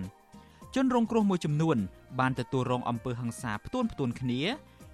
[0.76, 1.78] ជនរងគ្រោះមួយចំនួន
[2.20, 4.42] បានទទួលរងអំពើហិង្សាផ្ទួនផ្ទួនគ្នា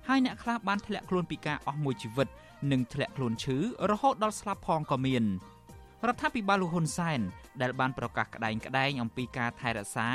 [0.08, 2.28] ហើយអ្នកខ្លះបានធ្លាក់ខ្លួនពីការអស់មួយជីវិត
[2.72, 3.58] និងធ្លាក់ខ្លួនឈឺ
[3.92, 5.26] រហូតដល់ស្លាប់ផងក៏មាន
[6.08, 7.20] រដ្ឋាភិបាលលោកហ៊ុនសែន
[7.62, 10.10] ដែលបានប្រកាសក្តែងក្តែងអំពីការថែរក្សា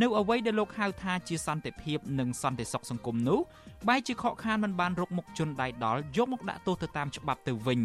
[0.00, 3.40] នៅអ្វីដែលលោកហៅថាជាសន្តិភាពនិងសន្តិសុខសង្គមនោះ
[3.88, 7.82] បែរជាខកខានមិនបានរកមុខជនដៃដល់យកមកដាក់ទោសទៅតាមច្បាប់ទៅវិញ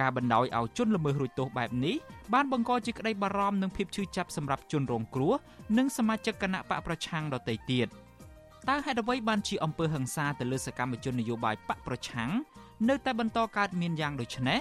[0.00, 1.96] ការបណ្ដោយឲ្យជនល្មើសរួចទោសបែបនេះ
[2.34, 5.34] បានបង្កជាក្តីបារម្ភនិងភាពឈឺចាប់សម្រាប់ជនរងគ្រោះ
[5.78, 7.88] និងសមាជិកគណៈបកប្រឆាំងដទៃទៀត
[8.68, 12.30] តើហេតុអ្វីបានជាអំពើហិង្សាទៅលើសកម្មជននយោបាយបកប្រឆាំង
[12.88, 14.60] នៅតែបន្តកើតមានយ៉ាងដូចនេះ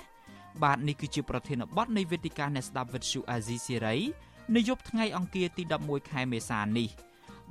[0.63, 3.95] បាទនេះគឺជាប្រធានបទនៃវេទិកាអ្នកស្ដាប់វិទ្យុអាស៊ីសេរី
[4.55, 6.89] នៅយប់ថ្ងៃអង្គារទី11ខែមេសានេះ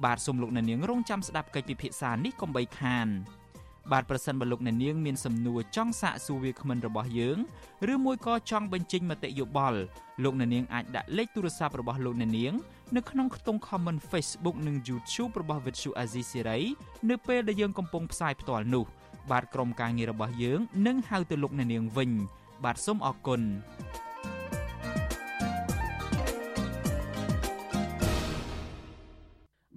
[0.04, 3.08] បាទសូមលោកអ្នកនាងរងចាំស្ដាប់កិច្ចពិភាក្សានេះកុំបីខាន
[3.92, 7.38] បាទប្រសិនបើលោកអ្នកនាងមានសំណួរចង់សាកសួរវាគ្មិនរបស់យើង
[7.92, 9.80] ឬមួយក៏ចង់បញ្ចេញមតិយោបល់
[10.22, 12.52] លោកអ្នកនាងអាចដាក់លេខទូរស័ព្ទរបស់លោកអ្នកនាង
[12.96, 16.60] នៅក្នុងខ្ទង់ comment Facebook និង YouTube របស់ Vuthu Azizi Siri
[17.10, 18.84] នៅពេលដែលយើងកំពុងផ្សាយផ្ទាល់នោះ
[19.30, 22.10] បាទក្រុមការងាររបស់យើងនឹងហៅទៅលោកអ្នកនាងវិញ
[22.64, 23.42] បាទសូមអរគុណ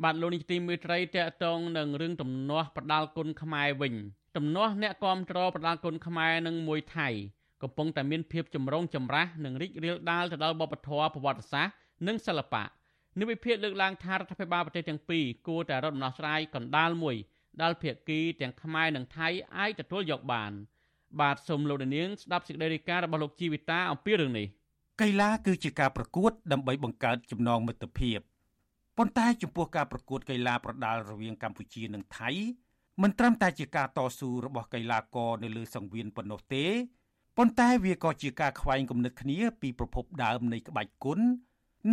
[0.04, 3.94] បាទលោកនេះទីមេត្រីតកតងនឹងរឿងទំនាស់ប្រដាល់គុណខ្មែរវិញ
[4.38, 7.10] ទំនាស់អ្នកគាំទ្រប្រដាល់គុណខ្មែរនឹងមួយថៃ
[7.62, 11.74] កំពុងតែមានភាពចម្រូងចម្រាសនិងរីករាលដាលទៅដល់វប្បធម៌ប្រវត្តិសាស្ត្រ
[12.08, 12.64] និងសិល្បៈ
[13.20, 17.16] និវិភាគលើកឡើងថារដ្ឋាភិបាលប្រទេសទាំងពីរគួរតែរត់ដំណោះស្រាយកណ្ដាលមួយ
[17.62, 19.28] ដែលភាគីទាំងខ្មែរនិងថៃ
[19.58, 20.52] អាចទទួលយកបាន
[21.20, 24.48] បាទសូមលោកនាងស្ដាប់សេចក្តីរាយការណ៍របស់លោកជីវិតាអំពីរឿងនេះ
[25.02, 28.20] កីឡាគឺជាការប្រកួត ដើម្បីបង្កើតចំណងមិត្តភាព
[28.98, 32.30] ប៉ុន្តែចំពោះការប្រកួតកីឡាប្រដាល់រវាងកម្ពុជានិងថៃ
[33.02, 36.66] មិនត្រឹមតែជាការតស៊ូរបស់កីឡាករនៅលើសង្វៀនប៉ុណ្ណោះទេ
[37.38, 41.20] ប៉ុន្តែវាក៏ជាការខ្វែងគំនិតគ្នាពីប្រភពដើមនៃក្បាច់គុណ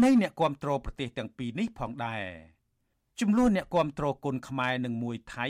[0.03, 2.23] នៃអ្នកគាំទ្រប្រទេសទាំងពីរនេះផងដែរ
[3.21, 5.47] ចំនួនអ្នកគាំទ្រគុណខ្មែរនិងមួយថៃ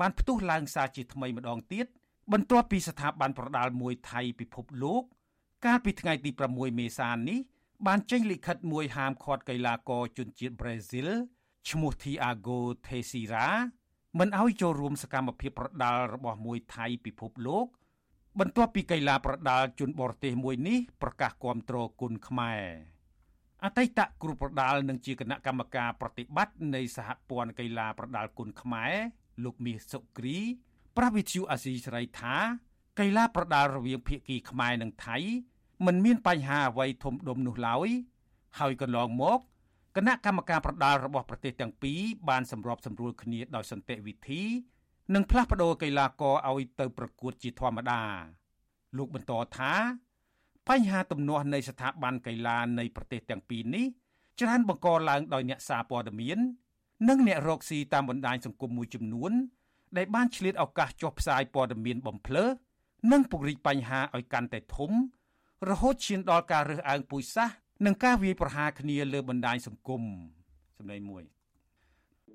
[0.00, 1.86] បានផ្ទុះឡើងសារជាថ្មីម្ដងទៀត
[2.32, 5.02] បន្ទាប់ពីស្ថាប័នប្រដាល់មួយថៃពិភពលោក
[5.64, 7.38] កាលពីថ្ងៃទី6មេសានេះ
[7.86, 11.08] បានចេញលិខិតមួយហាមឃាត់កីឡាករជនជាតិប្រេស៊ីល
[11.70, 13.46] ឈ្មោះ Thiago Teixeira
[14.18, 17.66] មិនឲ្យចូលរួមសកម្មភាពប្រដាល់របស់មួយថៃពិភពលោក
[18.38, 22.62] បន្ទាប់ពីកីឡាប្រដាល់ជនបរទេសមួយនេះប្រកាសគាំទ្រគុណខ្មែរ
[23.64, 28.92] អតីតគ្រូប្រដាល់និងជាគណៈកម្មការប្រតិបត្តិនៃសហព័ន្ធកីឡាប្រដាល់គុណខ្មែរ
[29.44, 30.38] លោកមាសសុគ្រី
[30.96, 32.34] ប្រាស់វិទ្យុអាស៊ីសេរីថា
[32.98, 35.16] កីឡាប្រដាល់រវាងភាគីខ្មែរនិងថៃ
[35.86, 37.88] មិនមានបញ្ហាអ្វីធំដុំនោះឡើយ
[38.58, 39.40] ហើយកន្លងមក
[39.96, 44.42] គណៈកម្មការប្រដាល់របស់ប្រទេសទាំងពីរបានសម្របសម្រួលគ្នាដោយសន្តិវិធី
[45.14, 48.02] និងផ្លាស់ប្តូរកីឡាករឲ្យទៅប្រកួតជាធម្មតា
[48.96, 49.72] លោកបន្តថា
[50.68, 53.86] បញ្ហាទំនាស់នៃស្ថាប័នកីឡានៃប្រទេសទាំងពីរនេះ
[54.40, 56.38] ច្រើនបង្កឡើងដោយអ្នកសារព័ត៌មាន
[57.08, 59.32] និងអ្នករកស៊ីតាមបណ្ដាញសង្គមមួយចំនួន
[59.96, 62.44] ដែលបានឆ្លៀតឱកាសចុះផ្សាយព័ត៌មានបំភ្លឺ
[63.12, 64.92] និងពង្រីកបញ្ហាឲ្យកាន់តែធំ
[65.68, 70.02] រហូតឈានដល់ការរើសអើងពូជសាសន៍និងការវាយប្រហារគ្នាលើបណ្ដាញសង្គម
[70.78, 71.22] សម្ដីមួយ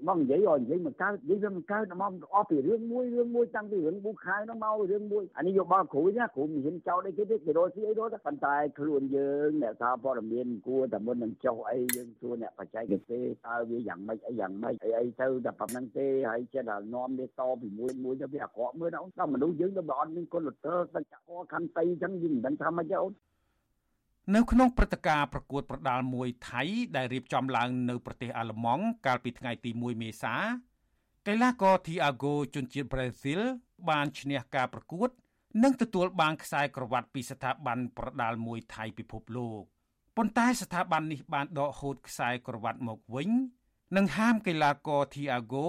[0.08, 23.14] មកនិយាយឲ្យនិយាយមកកើតនិយាយវាមិនកើតមកអស់ពីរឿងមួយរឿងមួយតាំងពីរឿងប៊ូខែនោះមករឿងមួយអានេះយកបល់គ្រូណាគ្រូមិនហ៊ានចោលអីគេទេគេរកស៊ីអីរកតែប៉ុន្តែខ្លួនយើងអ្នកសារព័ត៌មានគួរតែមុននឹងចុះអីយើងសួរអ្នកបច្ចេកទេសតើវាយ៉ាងម៉េចអីយ៉ាងម៉េចអីអីទៅតែប៉ុណ្្នឹងទេហើយចិត្តតែនាំវាតពីមួយមួយទៅវាអាក្រក់មើលដល់មនុស្សយើងទៅបើអត់មានគុណលទ្ធិទឹកចក្រខន្តីអញ្ចឹងយើងមិនដឹងថាម៉េចទេអូន
[24.34, 26.62] នៅក្នុងព្រឹត្តិការណ៍ប្រកួតប្រដាល់មួយថៃ
[26.96, 30.36] ដែលរៀបចំឡើងនៅប្រទេសអាល្លឺម៉ង់កាលពីថ្ងៃទី1មេសា
[31.28, 33.42] កីឡាករ Thiago ជនជាតិប្រេស៊ីល
[33.90, 35.10] បានឈ្នះការប្រកួត
[35.64, 39.62] និងទទួលបានខ្សែក្រវ៉ាត់ពីស្ថាប័នប្រដាល់មួយថៃពិភពលោក
[40.18, 43.30] ប៉ុន្តែស្ថាប័ននេះបានដកហូតខ្សែក្រវ៉ាត់មកវិញ
[43.96, 45.68] និងហាមកីឡាករ Thiago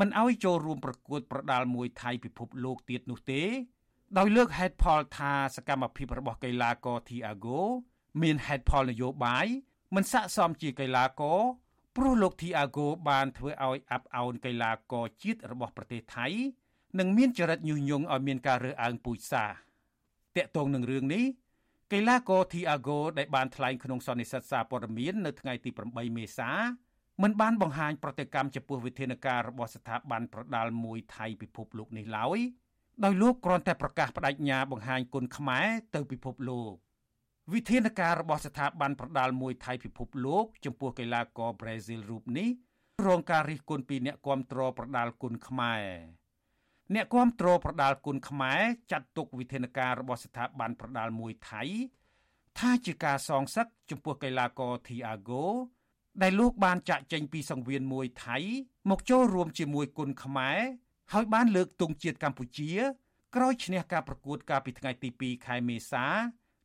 [0.00, 3.42] មិនឲ្យចូលរួមប្រកួតប្រដាល់មួយថៃពិភពលោកទៀតនោះទេ
[4.16, 7.58] ដោយលើកហេតុផលថាសកម្មភាពរបស់កីឡាករ Thiago
[8.22, 9.46] មានហេតុផលនយោបាយ
[9.94, 11.40] មិនស័ក្តិសមជាកីឡាករ
[11.96, 16.26] ព្រោះលោក Thiago បានធ្វើឲ្យអាប់អោនកីឡាករជាតិរបស់ប្រទេសថៃ
[16.98, 19.56] និងមានចរិតញុះញង់ឲ្យមានការរើសអើងពូជសាសន៍
[20.36, 21.24] តាក់ទងនឹងរឿងនេះ
[21.92, 26.50] កីឡាករ Thiago ដែលបានថ្លែងក្នុងសន្និសីទសារព័ត៌មាននៅថ្ងៃទី8មេសា
[27.22, 32.38] មិនបានបង្ហាញប្រតិកម្មចំពោះវិធានការរបស់ស្ថាប័នប្រដាល់មួយថៃពិភពលោកនេះឡើយ
[33.04, 36.72] ដោយលោកគ្រាន់តែប្រកាសបដិញ្ញាបង្ហាញគុណខ្មែរទៅពិភពលោក
[37.52, 42.48] វិធានការរបស់ស្ថាប័នប្រដាល់មួយថៃពិភពលោក ចំពោះកីឡាករប្រេស៊ីលរូបនេះ
[43.06, 45.84] រងការរិះគន់ពីអ្នកគាំទ្រប្រដាល់គុណខ្មែរ
[46.94, 48.60] អ្នកគាំទ្រប្រដាល់គុណខ្មែរ
[48.92, 51.62] ចាត់ទុកវិធានការរបស់ស្ថាប័នប្រដាល់មួយថៃ
[52.58, 55.44] ថាជាការសងសឹកចំពោះកីឡាករ Thiago
[56.22, 58.36] ដែលលោកបានចាក់ចេញពីសង្វៀនមួយថៃ
[58.90, 60.58] មកចូលរួមជាមួយគុណខ្មែរ
[61.12, 62.72] ហើយបានលើកទង់ជាតិកម្ពុជា
[63.34, 66.06] ក្រោយឈ្នះការប្រកួតកាលពីថ្ងៃទី2ខែមេសា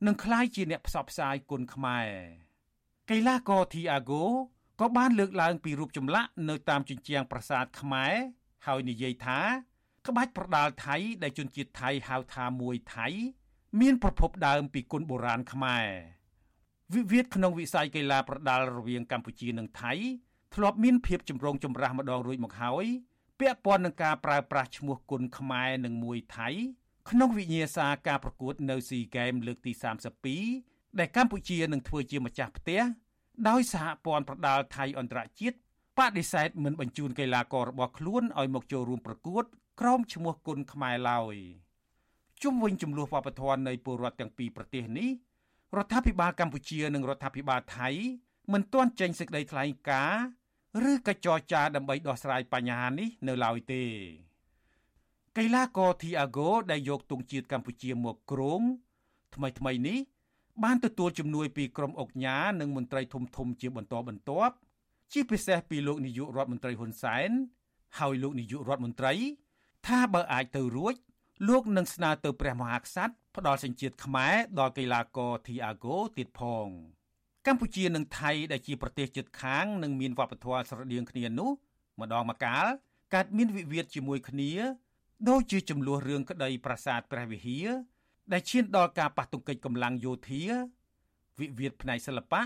[0.08, 2.10] និងក្លាយជាអ្នកផ្សព្វផ្សាយគុណខ្មែរ
[3.10, 4.24] កីឡាករ Thiago
[4.80, 8.14] ក៏បានលើកឡើងពីរូបចម្លាក់នៅតាមជញ្ជាំងប្រាសាទខ្មែរ
[8.66, 9.40] ហើយនិយាយថា
[10.08, 13.08] ក្បាច់ប្រដាល់ថៃដែលជនជាតិថៃហៅថាមួយថៃ
[13.82, 15.88] មានប្រភពដើមពីគុណបុរាណខ្មែរ
[16.94, 19.94] វិវាទក្នុងវិស័យកីឡាប្រដាល់រវាងកម្ពុជានិងថៃ
[20.54, 22.86] ធ្លាប់មានភាពចម្រូងចម្រាសម្ដងរួចមកហើយ
[23.40, 26.50] ពាក់ព័ន្ធនឹងការប្រើប្រាស់ឈ្មោះគុណខ្មែរនិងមួយថៃ
[27.10, 29.72] ក្នុងវិញ្ញាសាការប្រកួតនៅ SEA Games លើកទី
[30.36, 32.82] 32ដែលកម្ពុជានឹងធ្វើជាម្ចាស់ផ្ទះ
[33.50, 35.58] ដោយសហព័ន្ធប្រដាល់ថៃអន្តរជាតិ
[35.98, 39.44] បដិសេធមិនបញ្ជូនកីឡាកររបស់ខ្លួនឲ្យមកចូលរួមប្រកួត
[39.80, 41.36] ក្រោមឈ្មោះគុណខ្មែរឡើយ
[42.44, 45.10] ជុំវិញចំនួនវប្បធម៌នៃពលរដ្ឋទាំងពីរប្រទេសនេះ
[45.78, 47.90] រដ្ឋាភិបាលកម្ពុជានិងរដ្ឋាភិបាលថៃ
[48.54, 50.24] មិនទាន់ចេញសេចក្តីថ្លែងការណ៍
[50.90, 53.84] ឬក៏ចរចាដើម្បីដោះស្រាយបញ្ហានេះនៅឡើយទេ
[55.38, 58.62] កីឡាករ Thiago ដែលយកទង់ជាតិកម្ពុជាមកគ្រង
[59.36, 60.00] ថ្មីថ្មីនេះ
[60.64, 64.56] បានទទួលជំនួយពីក្រុមអុកញ៉ានិងមន្ត្រីធំធំជាបន្តបន្ទាប់
[65.12, 67.30] ជាពិសេសពីលោកនាយករដ្ឋមន្ត្រីហ៊ុនសែន
[68.00, 69.14] ហើយលោកនាយករដ្ឋមន្ត្រី
[69.88, 70.96] ថាបើអាចទៅរួច
[71.50, 76.68] លោកនឹងស្នើទៅព្រះមហាក្សត្រផ្ដល់សញ្ជាតិខ្មែរដល់កីឡាករ Thiago ទៀតផង
[77.48, 81.52] កម្ពុជានិងថៃដែលជាប្រទេសជិតខាងនិងមានវប្បធម៌ស្រដៀងគ្នានោះ
[82.00, 82.66] ម្ដងម្កាល
[83.14, 84.52] កើតមានវិវាទជាមួយគ្នា
[85.30, 87.68] ដូចជាចំនួនរឿងក្តីប្រាសាទព្រះវិហារ
[88.32, 90.44] ដែលឈានដល់ការប៉ះទង្គិចកម្លាំងយោធា
[91.40, 92.42] វិវាទផ្នែកសិល្បៈ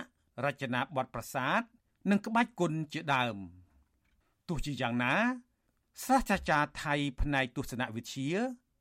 [0.46, 1.62] រចនាបថប្រាសាទ
[2.12, 3.38] និងក្បាច់គុណជាដើម
[4.50, 5.14] ទោះជាយ៉ាងណា
[6.06, 8.30] សាស្ត្រាចារ្យថៃផ្នែកទស្សនវិជ្ជា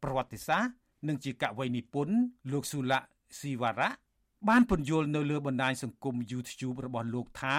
[0.02, 0.72] ប្រវត្តិសាស្ត្រ
[1.08, 2.16] និងជាកវីនិពន្ធ
[2.52, 2.98] លោកស៊ូឡា
[3.38, 3.90] ស៊ីវ៉ារ៉ា
[4.48, 7.56] បានពន្យល់នៅលើបណ្ដាញសង្គម YouTube របស់លោកថា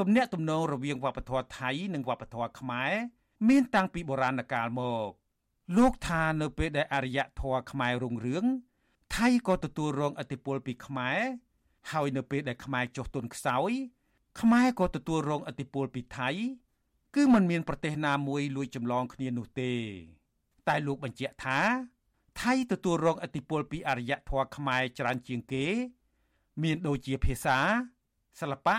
[0.00, 2.92] ទំនាក់ទំនងរវាងវប្បធម៌ថៃនិងវប្បធម៌ខ្មែរ
[3.48, 5.08] មានតាំងពីបុរាណកាលមក
[5.76, 8.44] លោកថានៅពេលដែលអរិយធម៌ខ្មែររុងរឿង
[9.16, 11.18] ថៃក៏ទទួលរងឥទ្ធិពលពីខ្មែរ
[11.90, 13.70] ហើយនៅពេលដែលខ្មែរចុះទុនខ្សោយ
[14.40, 16.30] ខ្មែរក៏ទទួលរងឥទ្ធិពលពីថៃ
[17.14, 19.72] គឺมันមានប្រទេសណាមួយលួចចម្លងគ្នានោះទេ
[20.68, 21.58] តែលោកបញ្ជាក់ថា
[22.40, 25.66] ថៃទទួលរងឥទ្ធិពលពីអរិយធម៌ខ្មែរច្រើនជាងគេ
[26.62, 27.58] មានដូចជាភាសា
[28.40, 28.76] សិល្បៈ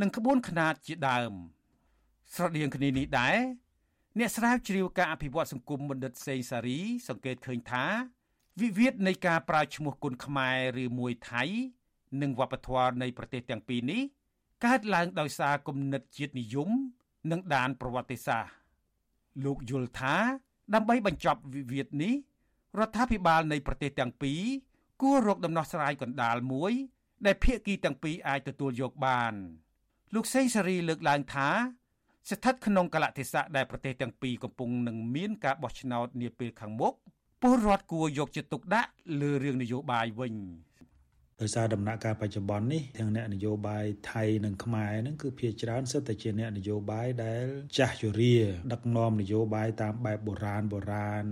[0.00, 1.32] និងក្បួនខ្នាតជាដើម
[2.34, 3.36] ស្រដៀងគ្នានេះដែរ
[4.18, 7.84] អ្នកស្រាវជ្រាវការអភិវឌ្ឍសង្គមបណ្ឌិតសេងសារី សង្កេតឃើញថា
[8.60, 11.42] វិវាទនៃការប្រើឈ្មោះគុនខ្មែរឬមួយថៃ
[12.22, 14.02] និងវប្បធម៌នៃប្រទេសទាំងពីរនេះ
[14.64, 16.70] កើតឡើងដោយសារគំនិតជាតិនិយម
[17.30, 18.52] និងដានប្រវត្តិសាស្ត្រ
[19.44, 20.16] លោកយល់ថា
[20.74, 22.14] ដើម្បីបញ្ចប់វិវាទនេះ
[22.78, 24.40] រដ្ឋាភិបាលនៃប្រទេសទាំងពីរ
[25.02, 26.72] គួររកដំណោះស្រាយកណ្ដាលមួយ
[27.26, 29.34] ដែលភាគីទាំងពីរអាចទទួលយកបាន
[30.14, 31.48] លោកសេងសេរីលើកឡើងថា
[32.30, 36.94] ស្ថិតក្នុងកលៈទេសៈដែលប្រទេសទាំងពីរកំពុងនឹងមានការបោះឆ្នោតនាពេលខាងមុខ
[37.42, 38.90] ពលរដ្ឋគួរយកចិត្តទុកដាក់
[39.20, 40.34] លើរឿងនយោបាយវិញ
[41.42, 47.44] ដោយសារដំណាក់កាលបច្ចុប្បន្ននេះទាំងអ្នកនយោបាយថៃនិងខ្មែរហ្នឹងគឺភាគច្រើនសិតតែជាអ្នកនយោបាយដែល
[47.78, 48.36] ចាស់ជរា
[48.72, 51.24] ដឹកនាំនយោបាយតាមបែបបុរាណបុរាណ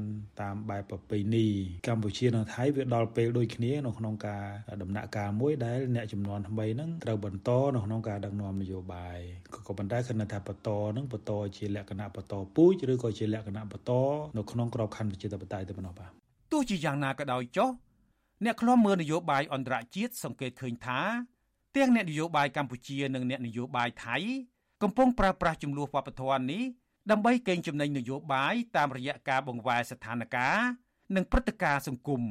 [0.43, 1.47] តាមបែបប្រពៃណី
[1.89, 4.45] កម្ពុជានិងថៃវាដល់ពេលដូចគ្នានៅក្នុងការ
[4.83, 9.19] ដំណាក់កាលមួយដែលអ្នកចំនួនថ្មីហ្នឹងត្រូវបន្តនៅក្នុងការដឹកនាំនយោបាយ
[9.67, 13.93] ក៏ប៉ុន្តែគណៈថាបន្តហ្នឹងបន្តជាលក្ខណៈបន្តពូជឬក៏ជាលក្ខណៈបន្ត
[14.37, 16.11] នៅក្នុងក្របខ័ណ្ឌប្រជាធិបតេយ្យទៅប៉ុណ្ណោះបាទ
[16.53, 17.71] ទោះជាយ៉ាងណាក៏ដោយចុះ
[18.45, 21.01] អ្នកខ្លំមើលនយោបាយអន្តរជាតិសង្កេតឃើញថា
[21.77, 24.17] ទាំងអ្នកនយោបាយកម្ពុជានិងអ្នកនយោបាយថៃ
[24.83, 26.63] កំពុងប្រើប្រាស់ចំនួនវប្បធម៌នេះ
[27.11, 32.23] ដើម្បីកេងចំណេញនយោបាយតាមរយៈការបង្វែរស្ថានភាពនិងព្រឹត្តិការណ៍សង្គម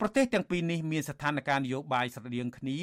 [0.00, 2.78] ប្រទេសទាំងពីរនេះមានស្ថានភាពនយោបាយស្រដៀងគ្នា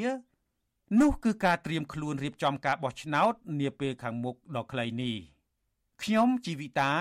[1.01, 5.15] នោះគឺការត្រៀមខ្លួនរៀបចំការបោះឆ្នោតនាពេលខាងមុខដ៏ខ្លីនេះ
[6.03, 6.91] ខ្ញុំជីវិតា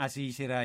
[0.00, 0.64] អាស៊ីសេរី